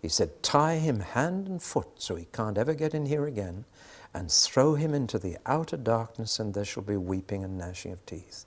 He 0.00 0.08
said, 0.08 0.42
Tie 0.42 0.76
him 0.76 1.00
hand 1.00 1.46
and 1.46 1.62
foot 1.62 1.88
so 1.96 2.14
he 2.14 2.26
can't 2.32 2.56
ever 2.56 2.72
get 2.72 2.94
in 2.94 3.04
here 3.04 3.26
again, 3.26 3.66
and 4.14 4.30
throw 4.30 4.76
him 4.76 4.94
into 4.94 5.18
the 5.18 5.36
outer 5.44 5.76
darkness, 5.76 6.40
and 6.40 6.54
there 6.54 6.64
shall 6.64 6.82
be 6.82 6.96
weeping 6.96 7.44
and 7.44 7.58
gnashing 7.58 7.92
of 7.92 8.06
teeth. 8.06 8.46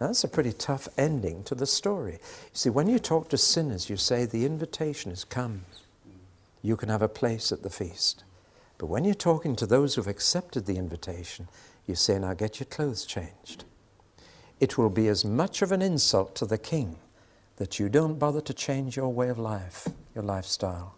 Now, 0.00 0.08
That's 0.08 0.22
a 0.22 0.28
pretty 0.28 0.52
tough 0.52 0.86
ending 0.96 1.42
to 1.44 1.56
the 1.56 1.66
story. 1.66 2.12
You 2.12 2.18
see, 2.52 2.70
when 2.70 2.86
you 2.86 3.00
talk 3.00 3.28
to 3.30 3.38
sinners, 3.38 3.90
you 3.90 3.96
say 3.96 4.24
the 4.24 4.46
invitation 4.46 5.10
has 5.10 5.24
come. 5.24 5.64
You 6.62 6.76
can 6.76 6.88
have 6.88 7.02
a 7.02 7.08
place 7.08 7.52
at 7.52 7.62
the 7.62 7.70
feast. 7.70 8.24
But 8.78 8.86
when 8.86 9.04
you're 9.04 9.14
talking 9.14 9.56
to 9.56 9.66
those 9.66 9.94
who've 9.94 10.06
accepted 10.06 10.66
the 10.66 10.76
invitation, 10.76 11.48
you 11.86 11.94
say, 11.94 12.18
now 12.18 12.34
get 12.34 12.60
your 12.60 12.66
clothes 12.66 13.04
changed. 13.04 13.64
It 14.60 14.78
will 14.78 14.90
be 14.90 15.08
as 15.08 15.24
much 15.24 15.60
of 15.62 15.72
an 15.72 15.82
insult 15.82 16.36
to 16.36 16.46
the 16.46 16.58
king 16.58 16.98
that 17.56 17.78
you 17.78 17.88
don't 17.88 18.18
bother 18.18 18.40
to 18.40 18.54
change 18.54 18.96
your 18.96 19.08
way 19.08 19.28
of 19.28 19.38
life, 19.38 19.88
your 20.14 20.24
lifestyle, 20.24 20.94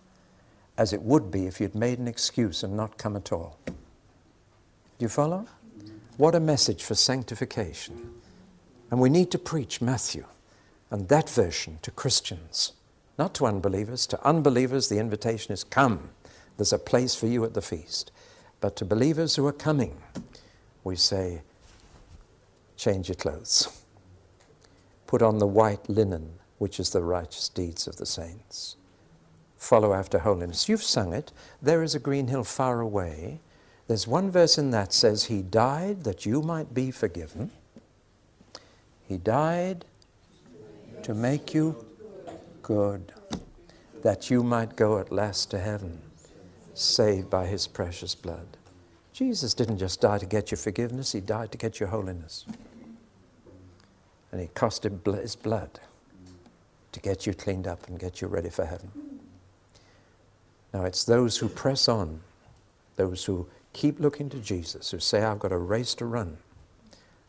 as 0.76 0.92
it 0.92 1.02
would 1.02 1.30
be 1.30 1.46
if 1.46 1.60
you'd 1.60 1.74
made 1.74 1.98
an 1.98 2.08
excuse 2.08 2.62
and 2.62 2.76
not 2.76 2.98
come 2.98 3.16
at 3.16 3.32
all. 3.32 3.58
Do 3.66 3.72
you 4.98 5.08
follow? 5.08 5.46
What 6.16 6.34
a 6.34 6.40
message 6.40 6.84
for 6.84 6.94
sanctification. 6.94 8.20
And 8.90 9.00
we 9.00 9.08
need 9.08 9.30
to 9.32 9.38
preach 9.38 9.80
Matthew 9.80 10.26
and 10.90 11.08
that 11.08 11.28
version 11.28 11.78
to 11.82 11.90
Christians, 11.90 12.72
not 13.18 13.34
to 13.34 13.46
unbelievers. 13.46 14.06
To 14.08 14.26
unbelievers, 14.26 14.88
the 14.88 14.98
invitation 14.98 15.52
is 15.52 15.64
come. 15.64 16.10
There's 16.56 16.72
a 16.72 16.78
place 16.78 17.14
for 17.14 17.26
you 17.26 17.44
at 17.44 17.54
the 17.54 17.62
feast. 17.62 18.10
But 18.60 18.76
to 18.76 18.84
believers 18.84 19.36
who 19.36 19.46
are 19.46 19.52
coming, 19.52 19.96
we 20.82 20.96
say, 20.96 21.42
change 22.76 23.08
your 23.08 23.16
clothes. 23.16 23.82
Put 25.06 25.22
on 25.22 25.38
the 25.38 25.46
white 25.46 25.88
linen, 25.88 26.38
which 26.58 26.80
is 26.80 26.90
the 26.90 27.02
righteous 27.02 27.48
deeds 27.48 27.86
of 27.86 27.96
the 27.96 28.06
saints. 28.06 28.76
Follow 29.56 29.94
after 29.94 30.18
holiness. 30.18 30.68
You've 30.68 30.82
sung 30.82 31.12
it. 31.12 31.32
There 31.62 31.82
is 31.82 31.94
a 31.94 31.98
green 31.98 32.28
hill 32.28 32.44
far 32.44 32.80
away. 32.80 33.40
There's 33.86 34.06
one 34.06 34.30
verse 34.30 34.58
in 34.58 34.70
that 34.70 34.92
says, 34.92 35.24
He 35.24 35.42
died 35.42 36.04
that 36.04 36.26
you 36.26 36.42
might 36.42 36.74
be 36.74 36.90
forgiven. 36.90 37.50
He 39.06 39.18
died 39.18 39.84
to 41.02 41.14
make 41.14 41.52
you 41.52 41.83
good, 42.64 43.12
that 44.02 44.30
you 44.30 44.42
might 44.42 44.74
go 44.74 44.98
at 44.98 45.12
last 45.12 45.50
to 45.52 45.58
heaven, 45.60 46.00
saved 46.74 47.30
by 47.30 47.46
his 47.46 47.68
precious 47.68 48.14
blood. 48.14 48.56
Jesus 49.12 49.54
didn't 49.54 49.78
just 49.78 50.00
die 50.00 50.18
to 50.18 50.26
get 50.26 50.50
your 50.50 50.58
forgiveness, 50.58 51.12
he 51.12 51.20
died 51.20 51.52
to 51.52 51.58
get 51.58 51.78
your 51.78 51.90
holiness. 51.90 52.44
And 54.32 54.40
he 54.40 54.48
cost 54.48 54.82
his 54.82 55.36
blood 55.36 55.78
to 56.90 57.00
get 57.00 57.24
you 57.26 57.34
cleaned 57.34 57.68
up 57.68 57.86
and 57.86 58.00
get 58.00 58.20
you 58.20 58.26
ready 58.26 58.50
for 58.50 58.64
heaven. 58.64 58.90
Now, 60.72 60.84
it's 60.84 61.04
those 61.04 61.36
who 61.36 61.48
press 61.48 61.86
on, 61.86 62.20
those 62.96 63.24
who 63.26 63.46
keep 63.72 64.00
looking 64.00 64.28
to 64.30 64.38
Jesus, 64.38 64.90
who 64.90 64.98
say, 64.98 65.22
I've 65.22 65.38
got 65.38 65.52
a 65.52 65.58
race 65.58 65.94
to 65.96 66.06
run 66.06 66.38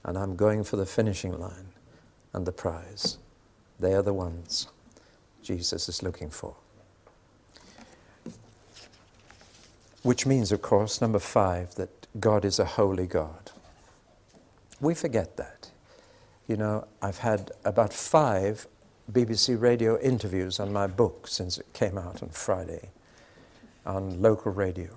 and 0.03 0.17
I'm 0.17 0.35
going 0.35 0.63
for 0.63 0.77
the 0.77 0.85
finishing 0.85 1.37
line 1.39 1.69
and 2.33 2.47
the 2.47 2.51
prize. 2.51 3.17
They 3.79 3.93
are 3.93 4.01
the 4.01 4.13
ones 4.13 4.67
Jesus 5.45 5.87
is 5.87 6.03
looking 6.03 6.29
for. 6.29 6.55
Which 10.03 10.25
means, 10.25 10.51
of 10.51 10.61
course, 10.61 11.01
number 11.01 11.19
five, 11.19 11.75
that 11.75 12.07
God 12.19 12.45
is 12.45 12.59
a 12.59 12.65
holy 12.65 13.07
God. 13.07 13.51
We 14.81 14.93
forget 14.93 15.37
that. 15.37 15.71
You 16.47 16.57
know, 16.57 16.87
I've 17.01 17.19
had 17.19 17.51
about 17.63 17.93
five 17.93 18.67
BBC 19.11 19.59
radio 19.59 19.99
interviews 19.99 20.59
on 20.59 20.73
my 20.73 20.87
book 20.87 21.27
since 21.27 21.57
it 21.57 21.71
came 21.73 21.97
out 21.97 22.21
on 22.21 22.29
Friday 22.29 22.89
on 23.85 24.21
local 24.21 24.51
radio. 24.51 24.89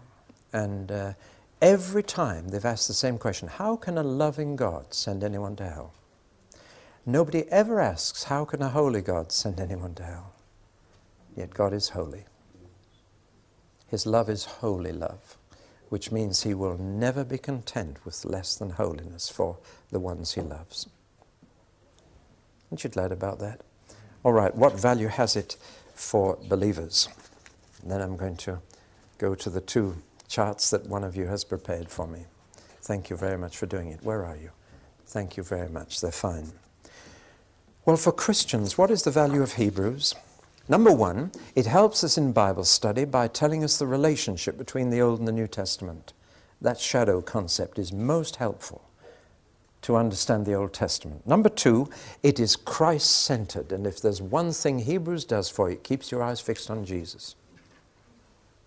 And 0.52 0.90
uh, 0.90 1.12
Every 1.60 2.04
time 2.04 2.48
they've 2.48 2.64
asked 2.64 2.86
the 2.86 2.94
same 2.94 3.18
question 3.18 3.48
How 3.48 3.74
can 3.76 3.98
a 3.98 4.02
loving 4.02 4.54
God 4.54 4.94
send 4.94 5.24
anyone 5.24 5.56
to 5.56 5.68
hell? 5.68 5.92
Nobody 7.04 7.50
ever 7.50 7.80
asks, 7.80 8.24
How 8.24 8.44
can 8.44 8.62
a 8.62 8.68
holy 8.68 9.00
God 9.00 9.32
send 9.32 9.58
anyone 9.58 9.94
to 9.94 10.04
hell? 10.04 10.32
Yet 11.38 11.54
God 11.54 11.72
is 11.72 11.90
holy. 11.90 12.24
His 13.86 14.06
love 14.06 14.28
is 14.28 14.44
holy 14.44 14.90
love, 14.90 15.38
which 15.88 16.10
means 16.10 16.42
He 16.42 16.52
will 16.52 16.76
never 16.76 17.22
be 17.22 17.38
content 17.38 18.04
with 18.04 18.24
less 18.24 18.56
than 18.56 18.70
holiness 18.70 19.28
for 19.28 19.56
the 19.92 20.00
ones 20.00 20.34
He 20.34 20.40
loves. 20.40 20.88
Aren't 22.72 22.82
you 22.82 22.90
glad 22.90 23.12
about 23.12 23.38
that? 23.38 23.60
All 24.24 24.32
right, 24.32 24.52
what 24.52 24.80
value 24.80 25.06
has 25.06 25.36
it 25.36 25.56
for 25.94 26.36
believers? 26.48 27.08
And 27.82 27.92
then 27.92 28.00
I'm 28.00 28.16
going 28.16 28.36
to 28.38 28.58
go 29.18 29.36
to 29.36 29.48
the 29.48 29.60
two 29.60 29.94
charts 30.26 30.70
that 30.70 30.88
one 30.88 31.04
of 31.04 31.14
you 31.14 31.26
has 31.28 31.44
prepared 31.44 31.88
for 31.88 32.08
me. 32.08 32.24
Thank 32.82 33.10
you 33.10 33.16
very 33.16 33.38
much 33.38 33.56
for 33.56 33.66
doing 33.66 33.92
it. 33.92 34.02
Where 34.02 34.26
are 34.26 34.36
you? 34.36 34.50
Thank 35.06 35.36
you 35.36 35.44
very 35.44 35.68
much. 35.68 36.00
They're 36.00 36.10
fine. 36.10 36.50
Well, 37.84 37.96
for 37.96 38.10
Christians, 38.10 38.76
what 38.76 38.90
is 38.90 39.04
the 39.04 39.12
value 39.12 39.40
of 39.40 39.52
Hebrews? 39.52 40.16
Number 40.70 40.92
one, 40.92 41.32
it 41.54 41.64
helps 41.64 42.04
us 42.04 42.18
in 42.18 42.32
Bible 42.32 42.64
study 42.64 43.06
by 43.06 43.28
telling 43.28 43.64
us 43.64 43.78
the 43.78 43.86
relationship 43.86 44.58
between 44.58 44.90
the 44.90 45.00
Old 45.00 45.18
and 45.18 45.26
the 45.26 45.32
New 45.32 45.46
Testament. 45.46 46.12
That 46.60 46.78
shadow 46.78 47.22
concept 47.22 47.78
is 47.78 47.90
most 47.90 48.36
helpful 48.36 48.82
to 49.80 49.96
understand 49.96 50.44
the 50.44 50.54
Old 50.54 50.74
Testament. 50.74 51.26
Number 51.26 51.48
two, 51.48 51.88
it 52.22 52.38
is 52.38 52.54
Christ 52.54 53.10
centered, 53.22 53.72
and 53.72 53.86
if 53.86 54.02
there's 54.02 54.20
one 54.20 54.52
thing 54.52 54.80
Hebrews 54.80 55.24
does 55.24 55.48
for 55.48 55.70
you, 55.70 55.76
it 55.76 55.84
keeps 55.84 56.12
your 56.12 56.22
eyes 56.22 56.40
fixed 56.40 56.70
on 56.70 56.84
Jesus. 56.84 57.34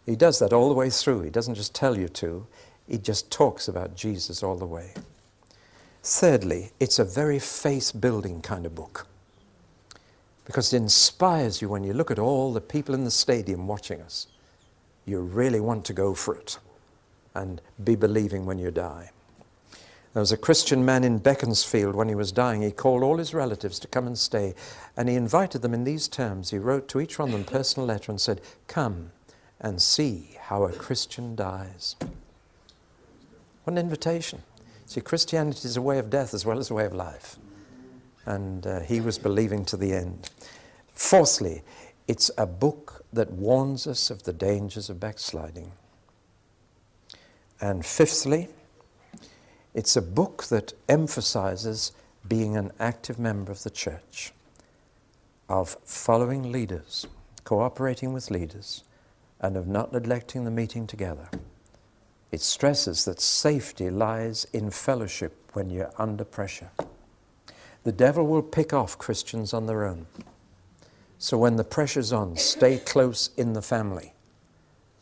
He 0.05 0.15
does 0.15 0.39
that 0.39 0.53
all 0.53 0.69
the 0.69 0.75
way 0.75 0.89
through. 0.89 1.21
He 1.21 1.29
doesn't 1.29 1.55
just 1.55 1.75
tell 1.75 1.97
you 1.97 2.07
to, 2.09 2.47
he 2.87 2.97
just 2.97 3.29
talks 3.29 3.67
about 3.67 3.95
Jesus 3.95 4.41
all 4.41 4.55
the 4.55 4.65
way. 4.65 4.93
Thirdly, 6.01 6.71
it's 6.79 6.97
a 6.97 7.05
very 7.05 7.37
faith 7.37 7.91
building 7.99 8.41
kind 8.41 8.65
of 8.65 8.73
book 8.73 9.05
because 10.45 10.73
it 10.73 10.77
inspires 10.77 11.61
you 11.61 11.69
when 11.69 11.83
you 11.83 11.93
look 11.93 12.11
at 12.11 12.19
all 12.19 12.53
the 12.53 12.61
people 12.61 12.95
in 12.95 13.03
the 13.03 13.11
stadium 13.11 13.67
watching 13.67 14.01
us. 14.01 14.27
You 15.05 15.19
really 15.19 15.59
want 15.59 15.85
to 15.85 15.93
go 15.93 16.13
for 16.13 16.35
it 16.35 16.57
and 17.33 17.61
be 17.83 17.95
believing 17.95 18.45
when 18.45 18.59
you 18.59 18.71
die. 18.71 19.11
There 20.13 20.19
was 20.19 20.33
a 20.33 20.37
Christian 20.37 20.83
man 20.83 21.05
in 21.05 21.19
Beaconsfield 21.19 21.95
when 21.95 22.09
he 22.09 22.15
was 22.15 22.33
dying. 22.33 22.61
He 22.61 22.71
called 22.71 23.01
all 23.01 23.17
his 23.17 23.33
relatives 23.33 23.79
to 23.79 23.87
come 23.87 24.07
and 24.07 24.17
stay, 24.17 24.55
and 24.97 25.07
he 25.07 25.15
invited 25.15 25.61
them 25.61 25.73
in 25.73 25.85
these 25.85 26.09
terms. 26.09 26.49
He 26.49 26.57
wrote 26.57 26.89
to 26.89 26.99
each 26.99 27.17
one 27.17 27.29
of 27.29 27.33
them 27.33 27.43
a 27.43 27.45
personal 27.45 27.87
letter 27.87 28.11
and 28.11 28.19
said, 28.19 28.41
Come, 28.67 29.11
and 29.61 29.81
see 29.81 30.37
how 30.41 30.63
a 30.63 30.73
Christian 30.73 31.35
dies. 31.35 31.95
What 33.63 33.73
an 33.73 33.77
invitation. 33.77 34.41
See, 34.85 34.99
Christianity 34.99 35.65
is 35.65 35.77
a 35.77 35.81
way 35.81 35.97
of 35.97 36.09
death 36.09 36.33
as 36.33 36.45
well 36.45 36.59
as 36.59 36.69
a 36.69 36.73
way 36.73 36.83
of 36.83 36.93
life. 36.93 37.37
And 38.25 38.65
uh, 38.67 38.79
he 38.81 39.01
was 39.01 39.17
believing 39.17 39.65
to 39.65 39.77
the 39.77 39.93
end. 39.93 40.29
Fourthly, 40.93 41.63
It's 42.07 42.29
a 42.37 42.45
book 42.45 43.05
that 43.13 43.31
warns 43.31 43.87
us 43.87 44.09
of 44.09 44.23
the 44.23 44.33
dangers 44.33 44.89
of 44.89 44.99
backsliding. 44.99 45.71
And 47.61 47.85
fifthly, 47.85 48.49
it's 49.73 49.95
a 49.95 50.01
book 50.01 50.43
that 50.45 50.73
emphasizes 50.89 51.93
being 52.27 52.57
an 52.57 52.71
active 52.79 53.17
member 53.17 53.51
of 53.51 53.63
the 53.63 53.69
church, 53.69 54.33
of 55.47 55.77
following 55.85 56.51
leaders, 56.51 57.07
cooperating 57.43 58.11
with 58.11 58.29
leaders, 58.29 58.83
and 59.39 59.55
of 59.55 59.67
not 59.67 59.93
neglecting 59.93 60.43
the 60.43 60.51
meeting 60.51 60.85
together. 60.87 61.29
It 62.31 62.41
stresses 62.41 63.05
that 63.05 63.21
safety 63.21 63.89
lies 63.89 64.45
in 64.53 64.69
fellowship 64.69 65.49
when 65.53 65.69
you're 65.69 65.93
under 65.97 66.23
pressure. 66.25 66.71
The 67.83 67.91
devil 67.91 68.27
will 68.27 68.43
pick 68.43 68.73
off 68.73 68.97
Christians 68.97 69.53
on 69.53 69.65
their 69.65 69.85
own. 69.85 70.05
So 71.17 71.37
when 71.37 71.55
the 71.55 71.63
pressure's 71.63 72.13
on, 72.13 72.35
stay 72.37 72.77
close 72.77 73.29
in 73.37 73.53
the 73.53 73.61
family. 73.61 74.13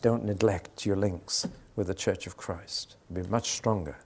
Don't 0.02 0.24
neglect 0.24 0.86
your 0.86 0.96
links 0.96 1.48
with 1.76 1.88
the 1.88 1.94
Church 1.94 2.28
of 2.28 2.38
Christ. 2.38 2.96
Be 3.12 3.24
much 3.24 3.52
stronger 3.52 3.98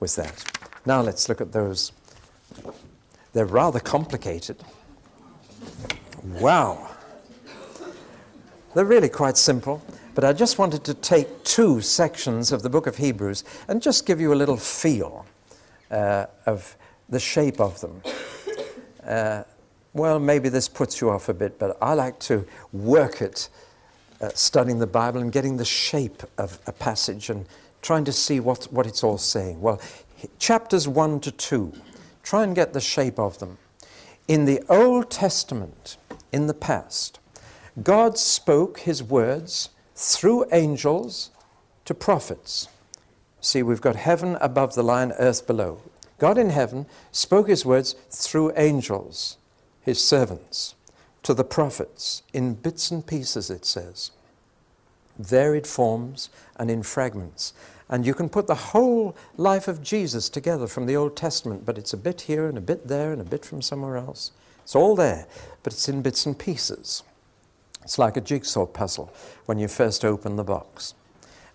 with 0.00 0.16
that. 0.16 0.44
Now 0.84 1.00
let's 1.00 1.28
look 1.28 1.40
at 1.40 1.52
those. 1.52 1.92
They're 3.32 3.46
rather 3.46 3.80
complicated. 3.80 4.56
Wow. 6.24 6.90
They're 8.74 8.84
really 8.84 9.08
quite 9.08 9.36
simple, 9.36 9.82
but 10.14 10.24
I 10.24 10.32
just 10.32 10.58
wanted 10.58 10.84
to 10.84 10.94
take 10.94 11.44
two 11.44 11.80
sections 11.80 12.52
of 12.52 12.62
the 12.62 12.70
book 12.70 12.86
of 12.86 12.96
Hebrews 12.96 13.44
and 13.68 13.82
just 13.82 14.06
give 14.06 14.20
you 14.20 14.32
a 14.32 14.36
little 14.36 14.56
feel 14.56 15.26
uh, 15.90 16.26
of 16.46 16.76
the 17.12 17.20
shape 17.20 17.60
of 17.60 17.80
them. 17.80 18.02
Uh, 19.06 19.42
well, 19.92 20.18
maybe 20.18 20.48
this 20.48 20.66
puts 20.66 21.00
you 21.00 21.10
off 21.10 21.28
a 21.28 21.34
bit, 21.34 21.58
but 21.58 21.76
I 21.82 21.92
like 21.92 22.18
to 22.20 22.46
work 22.72 23.20
at 23.20 23.48
uh, 24.22 24.30
studying 24.34 24.78
the 24.78 24.86
Bible 24.86 25.20
and 25.20 25.30
getting 25.30 25.58
the 25.58 25.64
shape 25.64 26.22
of 26.38 26.58
a 26.66 26.72
passage 26.72 27.28
and 27.28 27.44
trying 27.82 28.04
to 28.04 28.12
see 28.12 28.40
what, 28.40 28.64
what 28.72 28.86
it's 28.86 29.04
all 29.04 29.18
saying. 29.18 29.60
Well, 29.60 29.78
chapters 30.38 30.88
1 30.88 31.20
to 31.20 31.30
2, 31.30 31.72
try 32.22 32.44
and 32.44 32.54
get 32.54 32.72
the 32.72 32.80
shape 32.80 33.18
of 33.18 33.38
them. 33.38 33.58
In 34.26 34.46
the 34.46 34.62
Old 34.70 35.10
Testament, 35.10 35.98
in 36.32 36.46
the 36.46 36.54
past, 36.54 37.18
God 37.82 38.16
spoke 38.16 38.80
his 38.80 39.02
words 39.02 39.68
through 39.94 40.46
angels 40.50 41.30
to 41.84 41.92
prophets. 41.92 42.68
See, 43.42 43.62
we've 43.62 43.82
got 43.82 43.96
heaven 43.96 44.38
above 44.40 44.74
the 44.74 44.82
line, 44.82 45.12
earth 45.18 45.46
below. 45.46 45.82
God 46.22 46.38
in 46.38 46.50
heaven 46.50 46.86
spoke 47.10 47.48
his 47.48 47.66
words 47.66 47.96
through 48.08 48.52
angels, 48.56 49.38
his 49.80 50.00
servants, 50.00 50.76
to 51.24 51.34
the 51.34 51.42
prophets 51.42 52.22
in 52.32 52.54
bits 52.54 52.92
and 52.92 53.04
pieces, 53.04 53.50
it 53.50 53.64
says, 53.64 54.12
varied 55.18 55.66
forms 55.66 56.30
and 56.54 56.70
in 56.70 56.84
fragments. 56.84 57.52
And 57.88 58.06
you 58.06 58.14
can 58.14 58.28
put 58.28 58.46
the 58.46 58.54
whole 58.54 59.16
life 59.36 59.66
of 59.66 59.82
Jesus 59.82 60.28
together 60.28 60.68
from 60.68 60.86
the 60.86 60.94
Old 60.94 61.16
Testament, 61.16 61.66
but 61.66 61.76
it's 61.76 61.92
a 61.92 61.96
bit 61.96 62.20
here 62.20 62.46
and 62.46 62.56
a 62.56 62.60
bit 62.60 62.86
there 62.86 63.10
and 63.10 63.20
a 63.20 63.24
bit 63.24 63.44
from 63.44 63.60
somewhere 63.60 63.96
else. 63.96 64.30
It's 64.62 64.76
all 64.76 64.94
there, 64.94 65.26
but 65.64 65.72
it's 65.72 65.88
in 65.88 66.02
bits 66.02 66.24
and 66.24 66.38
pieces. 66.38 67.02
It's 67.82 67.98
like 67.98 68.16
a 68.16 68.20
jigsaw 68.20 68.66
puzzle 68.66 69.12
when 69.46 69.58
you 69.58 69.66
first 69.66 70.04
open 70.04 70.36
the 70.36 70.44
box 70.44 70.94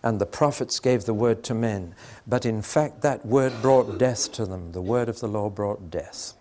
and 0.08 0.22
the 0.22 0.26
prophets 0.26 0.80
gave 0.80 1.04
the 1.04 1.14
word 1.14 1.44
to 1.44 1.54
men. 1.54 1.94
But 2.26 2.46
in 2.46 2.62
fact, 2.62 3.02
that 3.02 3.26
word 3.26 3.62
brought 3.62 3.98
death 3.98 4.32
to 4.34 4.46
them. 4.46 4.72
The 4.72 4.82
word 4.82 5.10
of 5.10 5.20
the 5.20 5.28
law 5.28 5.50
brought 5.50 5.92
death. 5.92 6.34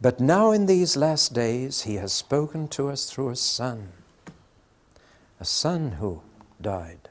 But 0.00 0.18
now, 0.18 0.50
in 0.52 0.64
these 0.64 0.96
last 0.96 1.34
days, 1.34 1.82
he 1.82 1.96
has 1.96 2.10
spoken 2.10 2.66
to 2.68 2.88
us 2.88 3.10
through 3.10 3.28
a 3.28 3.36
son, 3.36 3.88
a 5.38 5.44
son 5.44 5.92
who 5.92 6.22
died. 6.58 7.10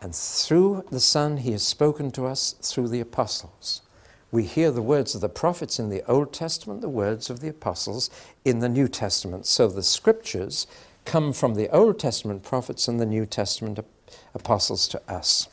And 0.00 0.12
through 0.12 0.84
the 0.90 1.00
Son, 1.00 1.38
he 1.38 1.52
has 1.52 1.62
spoken 1.62 2.10
to 2.12 2.26
us 2.26 2.54
through 2.60 2.88
the 2.88 3.00
apostles. 3.00 3.82
We 4.30 4.44
hear 4.44 4.70
the 4.70 4.82
words 4.82 5.14
of 5.14 5.20
the 5.20 5.28
prophets 5.28 5.78
in 5.78 5.90
the 5.90 6.04
Old 6.10 6.32
Testament, 6.32 6.80
the 6.80 6.88
words 6.88 7.30
of 7.30 7.40
the 7.40 7.48
apostles 7.48 8.10
in 8.44 8.58
the 8.58 8.68
New 8.68 8.88
Testament. 8.88 9.46
So 9.46 9.68
the 9.68 9.82
scriptures 9.82 10.66
come 11.08 11.32
from 11.32 11.54
the 11.54 11.70
Old 11.70 11.98
Testament 11.98 12.42
prophets 12.42 12.86
and 12.86 13.00
the 13.00 13.06
New 13.06 13.24
Testament 13.24 13.80
apostles 14.34 14.86
to 14.88 15.00
us 15.10 15.48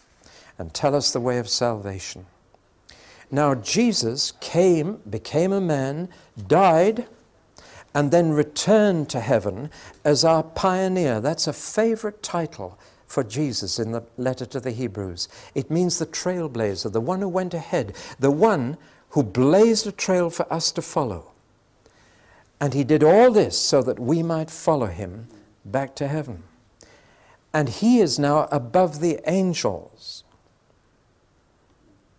and 0.60 0.74
tell 0.74 0.94
us 0.94 1.12
the 1.12 1.22
way 1.22 1.38
of 1.38 1.48
salvation. 1.48 2.26
Now, 3.32 3.56
Jesus 3.56 4.34
came, 4.42 5.00
became 5.10 5.54
a 5.54 5.62
man, 5.62 6.10
died, 6.48 7.08
and 7.94 8.12
then 8.12 8.32
returned 8.32 9.10
to 9.10 9.22
heaven 9.22 9.70
as 10.04 10.26
our 10.26 10.44
pioneer. 10.44 11.22
That's 11.22 11.48
a 11.48 11.54
favorite 11.54 12.22
title 12.22 12.78
for 13.08 13.24
Jesus 13.24 13.80
in 13.80 13.94
the 13.94 14.04
letter 14.18 14.46
to 14.48 14.60
the 14.60 14.72
Hebrews. 14.72 15.30
It 15.56 15.72
means 15.72 16.00
the 16.00 16.06
trailblazer, 16.06 16.92
the 16.92 17.00
one 17.00 17.22
who 17.22 17.30
went 17.30 17.54
ahead, 17.54 17.96
the 18.20 18.30
one 18.30 18.78
who 19.12 19.24
blazed 19.24 19.88
a 19.88 19.94
trail 19.94 20.30
for 20.30 20.52
us 20.52 20.74
to 20.74 20.82
follow. 20.82 21.32
And 22.60 22.74
he 22.74 22.84
did 22.84 23.04
all 23.04 23.32
this 23.32 23.58
so 23.58 23.82
that 23.84 24.00
we 24.00 24.22
might 24.22 24.52
follow 24.52 24.88
him 24.88 25.30
back 25.66 25.96
to 25.96 26.08
heaven. 26.08 26.44
And 27.54 27.70
he 27.70 28.00
is 28.00 28.20
now 28.20 28.48
above 28.52 29.00
the 29.00 29.20
angels. 29.26 30.24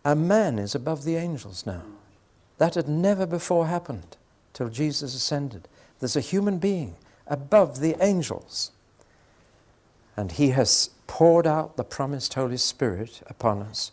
A 0.04 0.14
man 0.14 0.58
is 0.58 0.74
above 0.74 1.04
the 1.04 1.16
angels 1.16 1.66
now. 1.66 1.82
That 2.58 2.74
had 2.74 2.88
never 2.88 3.26
before 3.26 3.66
happened 3.66 4.16
till 4.52 4.68
Jesus 4.68 5.14
ascended. 5.14 5.68
There's 6.00 6.16
a 6.16 6.20
human 6.20 6.58
being 6.58 6.96
above 7.26 7.80
the 7.80 7.96
angels. 8.02 8.70
And 10.16 10.32
he 10.32 10.50
has 10.50 10.90
poured 11.06 11.46
out 11.46 11.76
the 11.76 11.84
promised 11.84 12.34
Holy 12.34 12.56
Spirit 12.56 13.20
upon 13.26 13.62
us, 13.62 13.92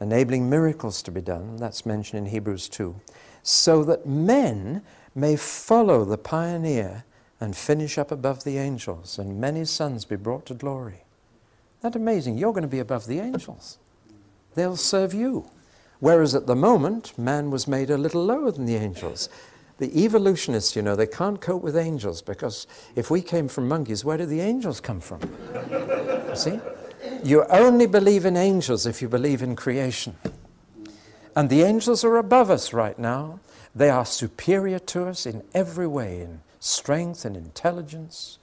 enabling 0.00 0.50
miracles 0.50 1.00
to 1.02 1.10
be 1.10 1.22
done. 1.22 1.56
That's 1.56 1.86
mentioned 1.86 2.26
in 2.26 2.32
Hebrews 2.32 2.68
2. 2.68 2.94
So 3.42 3.82
that 3.84 4.06
men 4.06 4.82
may 5.14 5.36
follow 5.36 6.04
the 6.04 6.18
pioneer 6.18 7.04
and 7.40 7.56
finish 7.56 7.98
up 7.98 8.10
above 8.10 8.44
the 8.44 8.58
angels, 8.58 9.18
and 9.18 9.40
many 9.40 9.64
sons 9.64 10.04
be 10.04 10.16
brought 10.16 10.46
to 10.46 10.54
glory. 10.54 11.04
That 11.80 11.96
amazing. 11.96 12.38
You're 12.38 12.52
going 12.52 12.62
to 12.62 12.68
be 12.68 12.78
above 12.78 13.06
the 13.06 13.20
angels. 13.20 13.78
They'll 14.54 14.76
serve 14.76 15.12
you. 15.12 15.50
Whereas 16.00 16.34
at 16.34 16.46
the 16.46 16.56
moment, 16.56 17.16
man 17.18 17.50
was 17.50 17.68
made 17.68 17.90
a 17.90 17.98
little 17.98 18.24
lower 18.24 18.50
than 18.50 18.66
the 18.66 18.76
angels. 18.76 19.28
The 19.78 20.04
evolutionists, 20.04 20.76
you 20.76 20.82
know, 20.82 20.94
they 20.94 21.06
can't 21.06 21.40
cope 21.40 21.62
with 21.62 21.76
angels 21.76 22.22
because 22.22 22.66
if 22.94 23.10
we 23.10 23.20
came 23.20 23.48
from 23.48 23.68
monkeys, 23.68 24.04
where 24.04 24.16
did 24.16 24.28
the 24.28 24.40
angels 24.40 24.80
come 24.80 25.00
from? 25.00 25.20
see? 26.34 26.60
You 27.22 27.44
only 27.46 27.86
believe 27.86 28.24
in 28.24 28.36
angels 28.36 28.86
if 28.86 29.02
you 29.02 29.08
believe 29.08 29.42
in 29.42 29.56
creation. 29.56 30.16
And 31.36 31.50
the 31.50 31.62
angels 31.62 32.04
are 32.04 32.16
above 32.16 32.50
us 32.50 32.72
right 32.72 32.98
now. 32.98 33.40
They 33.74 33.90
are 33.90 34.06
superior 34.06 34.78
to 34.78 35.06
us 35.06 35.26
in 35.26 35.42
every 35.52 35.86
way, 35.86 36.20
in 36.20 36.40
strength 36.64 37.26
and 37.26 37.36
intelligence. 37.36 38.38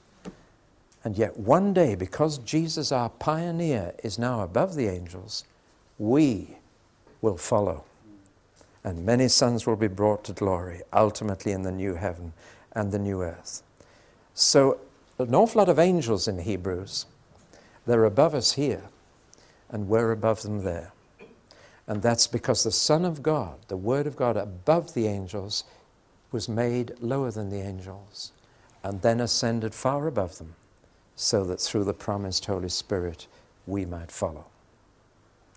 And 1.03 1.17
yet, 1.17 1.37
one 1.37 1.73
day, 1.73 1.95
because 1.95 2.37
Jesus, 2.37 2.91
our 2.91 3.09
pioneer, 3.09 3.95
is 4.03 4.19
now 4.19 4.41
above 4.41 4.75
the 4.75 4.87
angels, 4.87 5.43
we 5.97 6.57
will 7.19 7.37
follow. 7.37 7.83
And 8.83 9.03
many 9.03 9.27
sons 9.27 9.65
will 9.65 9.75
be 9.75 9.87
brought 9.87 10.23
to 10.25 10.33
glory, 10.33 10.81
ultimately 10.93 11.51
in 11.51 11.63
the 11.63 11.71
new 11.71 11.95
heaven 11.95 12.33
and 12.73 12.91
the 12.91 12.99
new 12.99 13.23
earth. 13.23 13.63
So, 14.35 14.79
an 15.17 15.33
awful 15.33 15.59
lot 15.59 15.69
of 15.69 15.79
angels 15.79 16.27
in 16.27 16.39
Hebrews. 16.39 17.07
They're 17.87 18.05
above 18.05 18.35
us 18.35 18.53
here, 18.53 18.83
and 19.69 19.87
we're 19.87 20.11
above 20.11 20.43
them 20.43 20.63
there. 20.63 20.93
And 21.87 22.03
that's 22.03 22.27
because 22.27 22.63
the 22.63 22.71
Son 22.71 23.03
of 23.03 23.23
God, 23.23 23.57
the 23.67 23.77
Word 23.77 24.05
of 24.05 24.15
God, 24.15 24.37
above 24.37 24.93
the 24.93 25.07
angels, 25.07 25.63
was 26.31 26.47
made 26.47 26.93
lower 27.01 27.31
than 27.31 27.49
the 27.49 27.61
angels 27.61 28.31
and 28.83 29.01
then 29.01 29.19
ascended 29.19 29.73
far 29.73 30.07
above 30.07 30.37
them, 30.37 30.55
so 31.15 31.43
that 31.43 31.59
through 31.59 31.83
the 31.83 31.93
promised 31.93 32.45
Holy 32.45 32.69
Spirit 32.69 33.27
we 33.67 33.85
might 33.85 34.11
follow. 34.11 34.45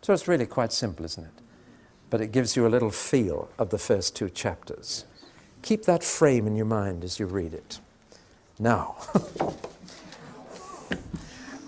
So 0.02 0.12
it's 0.12 0.28
really 0.28 0.46
quite 0.46 0.72
simple, 0.72 1.04
isn't 1.06 1.24
it? 1.24 1.42
But 2.10 2.20
it 2.20 2.32
gives 2.32 2.56
you 2.56 2.66
a 2.66 2.68
little 2.68 2.90
feel 2.90 3.48
of 3.58 3.70
the 3.70 3.78
first 3.78 4.14
two 4.14 4.28
chapters. 4.28 5.06
Keep 5.62 5.84
that 5.84 6.04
frame 6.04 6.46
in 6.46 6.56
your 6.56 6.66
mind 6.66 7.02
as 7.02 7.18
you 7.18 7.26
read 7.26 7.54
it. 7.54 7.80
Now, 8.58 8.96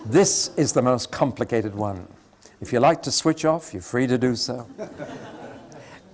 this 0.05 0.55
is 0.57 0.75
the 0.75 0.83
most 0.83 1.11
complicated 1.11 1.75
one. 1.75 2.07
If 2.61 2.73
you 2.73 2.81
like 2.81 3.03
to 3.05 3.11
switch 3.11 3.45
off, 3.45 3.73
you're 3.73 3.83
free 3.83 4.07
to 4.07 4.19
do 4.19 4.37
so. 4.37 4.67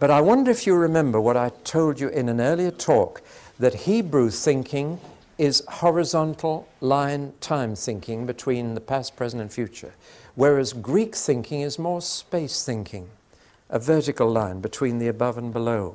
But 0.03 0.11
I 0.11 0.21
wonder 0.21 0.51
if 0.51 0.67
you 0.67 0.75
remember 0.75 1.21
what 1.21 1.37
I 1.37 1.51
told 1.63 2.01
you 2.01 2.09
in 2.09 2.29
an 2.29 2.41
earlier 2.41 2.73
talk 2.73 3.23
that 3.61 3.87
Hebrew 3.87 4.31
thinking 4.31 4.99
is 5.39 5.63
horizontal 5.69 6.67
line 6.81 7.35
time 7.41 7.77
thinking 7.77 8.27
between 8.27 8.75
the 8.75 8.81
past, 8.81 9.15
present, 9.15 9.41
and 9.41 9.53
future, 9.53 9.95
whereas 10.35 10.73
Greek 10.73 11.15
thinking 11.15 11.61
is 11.61 11.79
more 11.79 12.03
space 12.03 12.65
thinking, 12.65 13.11
a 13.71 13.79
vertical 13.79 14.29
line 14.29 14.61
between 14.61 14.99
the 14.99 15.07
above 15.07 15.39
and 15.39 15.53
below. 15.53 15.95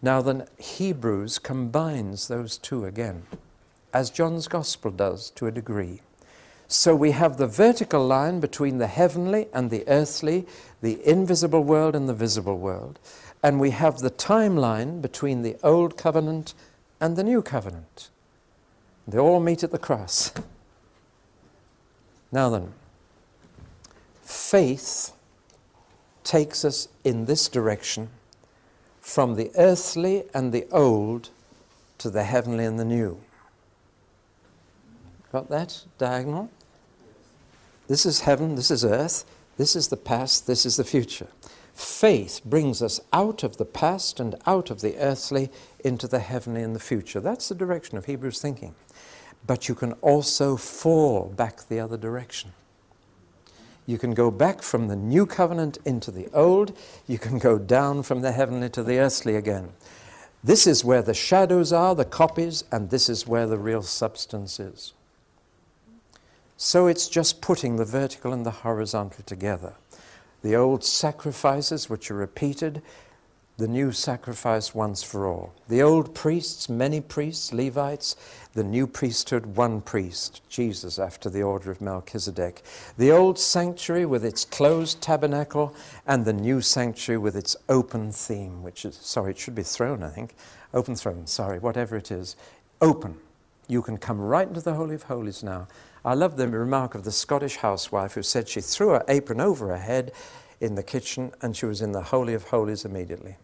Now, 0.00 0.22
then, 0.22 0.46
Hebrews 0.60 1.40
combines 1.40 2.28
those 2.28 2.56
two 2.56 2.84
again, 2.84 3.24
as 3.92 4.08
John's 4.10 4.46
Gospel 4.46 4.92
does 4.92 5.30
to 5.30 5.48
a 5.48 5.50
degree. 5.50 6.00
So 6.68 6.96
we 6.96 7.12
have 7.12 7.36
the 7.36 7.46
vertical 7.46 8.04
line 8.04 8.40
between 8.40 8.78
the 8.78 8.88
heavenly 8.88 9.46
and 9.52 9.70
the 9.70 9.86
earthly, 9.86 10.46
the 10.82 10.98
invisible 11.08 11.62
world 11.62 11.94
and 11.94 12.08
the 12.08 12.14
visible 12.14 12.58
world. 12.58 12.98
And 13.42 13.60
we 13.60 13.70
have 13.70 13.98
the 13.98 14.10
timeline 14.10 15.00
between 15.00 15.42
the 15.42 15.56
old 15.62 15.96
covenant 15.96 16.54
and 17.00 17.16
the 17.16 17.22
new 17.22 17.42
covenant. 17.42 18.10
They 19.06 19.18
all 19.18 19.38
meet 19.38 19.62
at 19.62 19.70
the 19.70 19.78
cross. 19.78 20.32
Now 22.32 22.50
then, 22.50 22.72
faith 24.22 25.12
takes 26.24 26.64
us 26.64 26.88
in 27.04 27.26
this 27.26 27.48
direction 27.48 28.08
from 29.00 29.36
the 29.36 29.52
earthly 29.56 30.24
and 30.34 30.52
the 30.52 30.66
old 30.72 31.30
to 31.98 32.10
the 32.10 32.24
heavenly 32.24 32.64
and 32.64 32.80
the 32.80 32.84
new. 32.84 33.20
Got 35.36 35.50
that 35.50 35.84
diagonal? 35.98 36.50
This 37.88 38.06
is 38.06 38.20
heaven, 38.20 38.54
this 38.54 38.70
is 38.70 38.86
earth, 38.86 39.26
this 39.58 39.76
is 39.76 39.88
the 39.88 39.96
past, 39.98 40.46
this 40.46 40.64
is 40.64 40.78
the 40.78 40.82
future. 40.82 41.26
Faith 41.74 42.40
brings 42.42 42.80
us 42.80 43.00
out 43.12 43.42
of 43.42 43.58
the 43.58 43.66
past 43.66 44.18
and 44.18 44.34
out 44.46 44.70
of 44.70 44.80
the 44.80 44.96
earthly 44.96 45.50
into 45.84 46.08
the 46.08 46.20
heavenly 46.20 46.62
and 46.62 46.74
the 46.74 46.80
future. 46.80 47.20
That's 47.20 47.50
the 47.50 47.54
direction 47.54 47.98
of 47.98 48.06
Hebrews 48.06 48.40
thinking. 48.40 48.74
But 49.46 49.68
you 49.68 49.74
can 49.74 49.92
also 50.00 50.56
fall 50.56 51.26
back 51.28 51.68
the 51.68 51.80
other 51.80 51.98
direction. 51.98 52.52
You 53.84 53.98
can 53.98 54.14
go 54.14 54.30
back 54.30 54.62
from 54.62 54.88
the 54.88 54.96
new 54.96 55.26
covenant 55.26 55.76
into 55.84 56.10
the 56.10 56.28
old. 56.32 56.74
You 57.06 57.18
can 57.18 57.38
go 57.38 57.58
down 57.58 58.04
from 58.04 58.22
the 58.22 58.32
heavenly 58.32 58.70
to 58.70 58.82
the 58.82 59.00
earthly 59.00 59.36
again. 59.36 59.74
This 60.42 60.66
is 60.66 60.82
where 60.82 61.02
the 61.02 61.12
shadows 61.12 61.74
are, 61.74 61.94
the 61.94 62.06
copies, 62.06 62.64
and 62.72 62.88
this 62.88 63.10
is 63.10 63.26
where 63.26 63.46
the 63.46 63.58
real 63.58 63.82
substance 63.82 64.58
is. 64.58 64.94
So 66.56 66.86
it's 66.86 67.08
just 67.08 67.42
putting 67.42 67.76
the 67.76 67.84
vertical 67.84 68.32
and 68.32 68.46
the 68.46 68.50
horizontal 68.50 69.24
together. 69.24 69.74
The 70.42 70.56
old 70.56 70.84
sacrifices, 70.84 71.90
which 71.90 72.10
are 72.10 72.14
repeated, 72.14 72.82
the 73.58 73.68
new 73.68 73.90
sacrifice 73.92 74.74
once 74.74 75.02
for 75.02 75.26
all. 75.26 75.54
The 75.68 75.82
old 75.82 76.14
priests, 76.14 76.68
many 76.68 77.00
priests, 77.00 77.52
Levites, 77.52 78.16
the 78.52 78.64
new 78.64 78.86
priesthood, 78.86 79.56
one 79.56 79.80
priest, 79.80 80.42
Jesus 80.48 80.98
after 80.98 81.28
the 81.28 81.42
order 81.42 81.70
of 81.70 81.80
Melchizedek. 81.80 82.62
The 82.96 83.12
old 83.12 83.38
sanctuary 83.38 84.06
with 84.06 84.24
its 84.24 84.44
closed 84.44 85.00
tabernacle, 85.00 85.74
and 86.06 86.24
the 86.24 86.34
new 86.34 86.60
sanctuary 86.60 87.18
with 87.18 87.36
its 87.36 87.56
open 87.68 88.12
theme, 88.12 88.62
which 88.62 88.84
is, 88.84 88.96
sorry, 88.96 89.32
it 89.32 89.38
should 89.38 89.54
be 89.54 89.62
throne, 89.62 90.02
I 90.02 90.10
think. 90.10 90.34
Open 90.72 90.94
throne, 90.94 91.26
sorry, 91.26 91.58
whatever 91.58 91.96
it 91.96 92.10
is. 92.10 92.36
Open. 92.80 93.16
You 93.68 93.82
can 93.82 93.96
come 93.96 94.20
right 94.20 94.46
into 94.46 94.60
the 94.60 94.74
Holy 94.74 94.94
of 94.94 95.04
Holies 95.04 95.42
now 95.42 95.66
I 96.06 96.14
love 96.14 96.36
the 96.36 96.46
remark 96.46 96.94
of 96.94 97.02
the 97.02 97.10
Scottish 97.10 97.56
housewife 97.56 98.14
who 98.14 98.22
said 98.22 98.48
she 98.48 98.60
threw 98.60 98.90
her 98.90 99.04
apron 99.08 99.40
over 99.40 99.66
her 99.70 99.78
head 99.78 100.12
in 100.60 100.76
the 100.76 100.82
kitchen 100.84 101.32
and 101.42 101.56
she 101.56 101.66
was 101.66 101.82
in 101.82 101.90
the 101.90 102.00
Holy 102.00 102.32
of 102.32 102.44
Holies 102.44 102.84
immediately. 102.84 103.36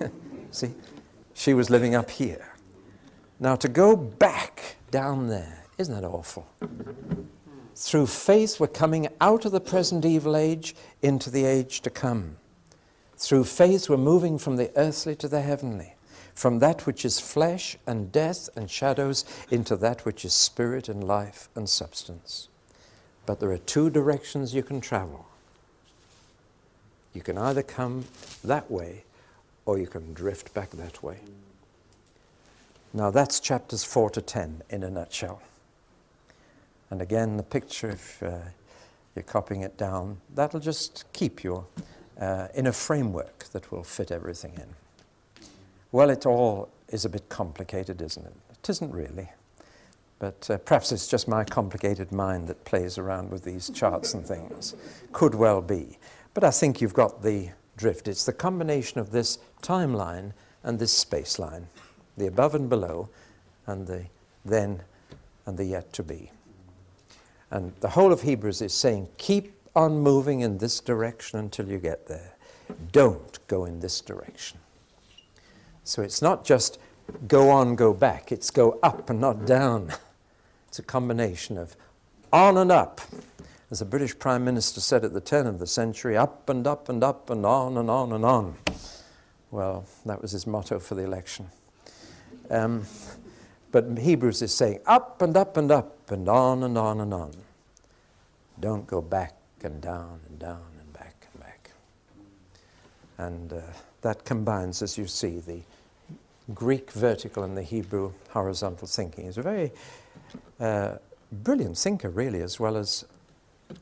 See? 0.50 0.72
She 1.34 1.52
was 1.52 1.68
living 1.68 1.94
up 1.94 2.08
here. 2.08 2.54
Now, 3.38 3.56
to 3.56 3.68
go 3.68 3.94
back 3.94 4.76
down 4.90 5.28
there, 5.28 5.66
isn't 5.76 5.94
that 5.94 6.06
awful? 6.06 6.48
Through 7.76 8.06
faith, 8.06 8.58
we're 8.58 8.68
coming 8.68 9.08
out 9.20 9.44
of 9.44 9.52
the 9.52 9.60
present 9.60 10.06
evil 10.06 10.34
age 10.34 10.74
into 11.02 11.28
the 11.28 11.44
age 11.44 11.82
to 11.82 11.90
come. 11.90 12.38
Through 13.18 13.44
faith, 13.44 13.90
we're 13.90 13.98
moving 13.98 14.38
from 14.38 14.56
the 14.56 14.72
earthly 14.76 15.14
to 15.16 15.28
the 15.28 15.42
heavenly 15.42 15.94
from 16.38 16.60
that 16.60 16.86
which 16.86 17.04
is 17.04 17.18
flesh 17.18 17.76
and 17.84 18.12
death 18.12 18.48
and 18.54 18.70
shadows 18.70 19.24
into 19.50 19.74
that 19.74 20.04
which 20.04 20.24
is 20.24 20.32
spirit 20.32 20.88
and 20.88 21.02
life 21.02 21.48
and 21.56 21.68
substance. 21.68 22.46
But 23.26 23.40
there 23.40 23.50
are 23.50 23.58
two 23.58 23.90
directions 23.90 24.54
you 24.54 24.62
can 24.62 24.80
travel. 24.80 25.26
You 27.12 27.22
can 27.22 27.36
either 27.36 27.64
come 27.64 28.04
that 28.44 28.70
way 28.70 29.02
or 29.66 29.78
you 29.78 29.88
can 29.88 30.14
drift 30.14 30.54
back 30.54 30.70
that 30.70 31.02
way. 31.02 31.18
Now 32.94 33.10
that's 33.10 33.40
chapters 33.40 33.82
4 33.82 34.10
to 34.10 34.22
10 34.22 34.62
in 34.70 34.84
a 34.84 34.90
nutshell. 34.90 35.42
And 36.88 37.02
again, 37.02 37.36
the 37.36 37.42
picture, 37.42 37.90
if 37.90 38.22
uh, 38.22 38.38
you're 39.16 39.24
copying 39.24 39.62
it 39.62 39.76
down, 39.76 40.18
that'll 40.36 40.60
just 40.60 41.04
keep 41.12 41.42
you 41.42 41.66
uh, 42.20 42.46
in 42.54 42.68
a 42.68 42.72
framework 42.72 43.46
that 43.46 43.72
will 43.72 43.82
fit 43.82 44.12
everything 44.12 44.52
in. 44.54 44.87
Well, 45.92 46.10
it 46.10 46.26
all 46.26 46.68
is 46.88 47.04
a 47.04 47.08
bit 47.08 47.28
complicated, 47.28 48.02
isn't 48.02 48.26
it? 48.26 48.32
It 48.50 48.70
isn't 48.70 48.92
really. 48.92 49.30
But 50.18 50.50
uh, 50.50 50.58
perhaps 50.58 50.92
it's 50.92 51.06
just 51.06 51.28
my 51.28 51.44
complicated 51.44 52.10
mind 52.12 52.48
that 52.48 52.64
plays 52.64 52.98
around 52.98 53.30
with 53.30 53.44
these 53.44 53.70
charts 53.70 54.14
and 54.14 54.26
things. 54.26 54.74
Could 55.12 55.34
well 55.34 55.62
be. 55.62 55.98
But 56.34 56.44
I 56.44 56.50
think 56.50 56.80
you've 56.80 56.94
got 56.94 57.22
the 57.22 57.50
drift. 57.76 58.08
It's 58.08 58.26
the 58.26 58.32
combination 58.32 59.00
of 59.00 59.10
this 59.10 59.38
timeline 59.62 60.32
and 60.64 60.78
this 60.78 60.92
space 60.92 61.38
line, 61.38 61.68
the 62.16 62.26
above 62.26 62.54
and 62.54 62.68
below, 62.68 63.08
and 63.66 63.86
the 63.86 64.06
then 64.44 64.82
and 65.46 65.56
the 65.56 65.64
yet 65.64 65.92
to 65.94 66.02
be. 66.02 66.30
And 67.50 67.72
the 67.80 67.88
whole 67.88 68.12
of 68.12 68.22
Hebrews 68.22 68.60
is 68.60 68.74
saying, 68.74 69.08
keep 69.16 69.52
on 69.74 69.98
moving 69.98 70.40
in 70.40 70.58
this 70.58 70.80
direction 70.80 71.38
until 71.38 71.68
you 71.68 71.78
get 71.78 72.06
there. 72.06 72.34
Don't 72.92 73.46
go 73.46 73.64
in 73.64 73.80
this 73.80 74.00
direction. 74.00 74.58
So 75.88 76.02
it's 76.02 76.20
not 76.20 76.44
just 76.44 76.78
go 77.28 77.48
on, 77.48 77.74
go 77.74 77.94
back, 77.94 78.30
it's 78.30 78.50
go 78.50 78.78
up 78.82 79.08
and 79.08 79.22
not 79.22 79.46
down. 79.46 79.90
It's 80.68 80.78
a 80.78 80.82
combination 80.82 81.56
of 81.56 81.76
on 82.30 82.58
and 82.58 82.70
up. 82.70 83.00
As 83.70 83.78
the 83.78 83.86
British 83.86 84.18
Prime 84.18 84.44
Minister 84.44 84.82
said 84.82 85.02
at 85.02 85.14
the 85.14 85.20
turn 85.22 85.46
of 85.46 85.58
the 85.58 85.66
century, 85.66 86.14
up 86.14 86.50
and 86.50 86.66
up 86.66 86.90
and 86.90 87.02
up 87.02 87.30
and 87.30 87.46
on 87.46 87.78
and 87.78 87.88
on 87.88 88.12
and 88.12 88.22
on. 88.22 88.56
Well, 89.50 89.86
that 90.04 90.20
was 90.20 90.32
his 90.32 90.46
motto 90.46 90.78
for 90.78 90.94
the 90.94 91.04
election. 91.04 91.48
Um, 92.50 92.84
but 93.72 93.86
Hebrews 93.98 94.42
is 94.42 94.52
saying 94.52 94.80
up 94.84 95.22
and 95.22 95.38
up 95.38 95.56
and 95.56 95.70
up 95.70 96.10
and 96.10 96.28
on 96.28 96.64
and 96.64 96.76
on 96.76 97.00
and 97.00 97.14
on. 97.14 97.32
Don't 98.60 98.86
go 98.86 99.00
back 99.00 99.36
and 99.62 99.80
down 99.80 100.20
and 100.28 100.38
down 100.38 100.66
and 100.78 100.92
back 100.92 101.26
and 101.32 101.42
back. 101.42 101.70
And 103.16 103.52
uh, 103.54 103.60
that 104.02 104.26
combines, 104.26 104.82
as 104.82 104.98
you 104.98 105.06
see, 105.06 105.40
the 105.40 105.62
Greek 106.54 106.90
vertical 106.92 107.42
and 107.42 107.56
the 107.56 107.62
Hebrew 107.62 108.12
horizontal 108.30 108.88
thinking. 108.88 109.26
He's 109.26 109.38
a 109.38 109.42
very 109.42 109.72
uh, 110.58 110.96
brilliant 111.30 111.76
thinker, 111.76 112.08
really, 112.08 112.40
as 112.40 112.58
well 112.58 112.76
as 112.76 113.04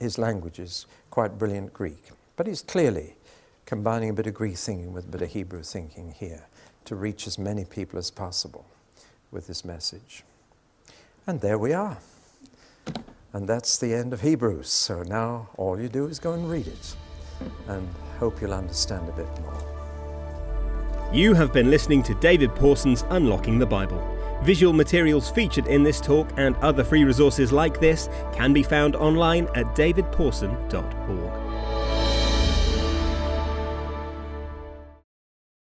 his 0.00 0.18
language 0.18 0.58
is 0.58 0.86
quite 1.10 1.38
brilliant 1.38 1.72
Greek. 1.72 2.10
But 2.36 2.46
he's 2.46 2.62
clearly 2.62 3.16
combining 3.64 4.10
a 4.10 4.12
bit 4.12 4.26
of 4.26 4.34
Greek 4.34 4.56
thinking 4.56 4.92
with 4.92 5.04
a 5.04 5.08
bit 5.08 5.22
of 5.22 5.30
Hebrew 5.30 5.62
thinking 5.62 6.12
here 6.12 6.46
to 6.84 6.94
reach 6.94 7.26
as 7.26 7.38
many 7.38 7.64
people 7.64 7.98
as 7.98 8.10
possible 8.10 8.66
with 9.30 9.46
this 9.46 9.64
message. 9.64 10.24
And 11.26 11.40
there 11.40 11.58
we 11.58 11.72
are. 11.72 11.98
And 13.32 13.48
that's 13.48 13.78
the 13.78 13.92
end 13.92 14.12
of 14.12 14.20
Hebrews. 14.20 14.68
So 14.70 15.02
now 15.02 15.50
all 15.56 15.80
you 15.80 15.88
do 15.88 16.06
is 16.06 16.18
go 16.18 16.32
and 16.32 16.48
read 16.48 16.68
it 16.68 16.96
and 17.68 17.88
hope 18.18 18.40
you'll 18.40 18.54
understand 18.54 19.08
a 19.08 19.12
bit 19.12 19.28
more. 19.40 19.75
You 21.12 21.34
have 21.34 21.52
been 21.52 21.70
listening 21.70 22.02
to 22.02 22.14
David 22.16 22.52
Pawson's 22.56 23.04
Unlocking 23.10 23.60
the 23.60 23.66
Bible. 23.66 24.02
Visual 24.42 24.72
materials 24.72 25.30
featured 25.30 25.68
in 25.68 25.84
this 25.84 26.00
talk 26.00 26.28
and 26.36 26.56
other 26.56 26.82
free 26.82 27.04
resources 27.04 27.52
like 27.52 27.78
this 27.78 28.08
can 28.34 28.52
be 28.52 28.64
found 28.64 28.96
online 28.96 29.46
at 29.54 29.66
davidpawson.org. 29.76 31.25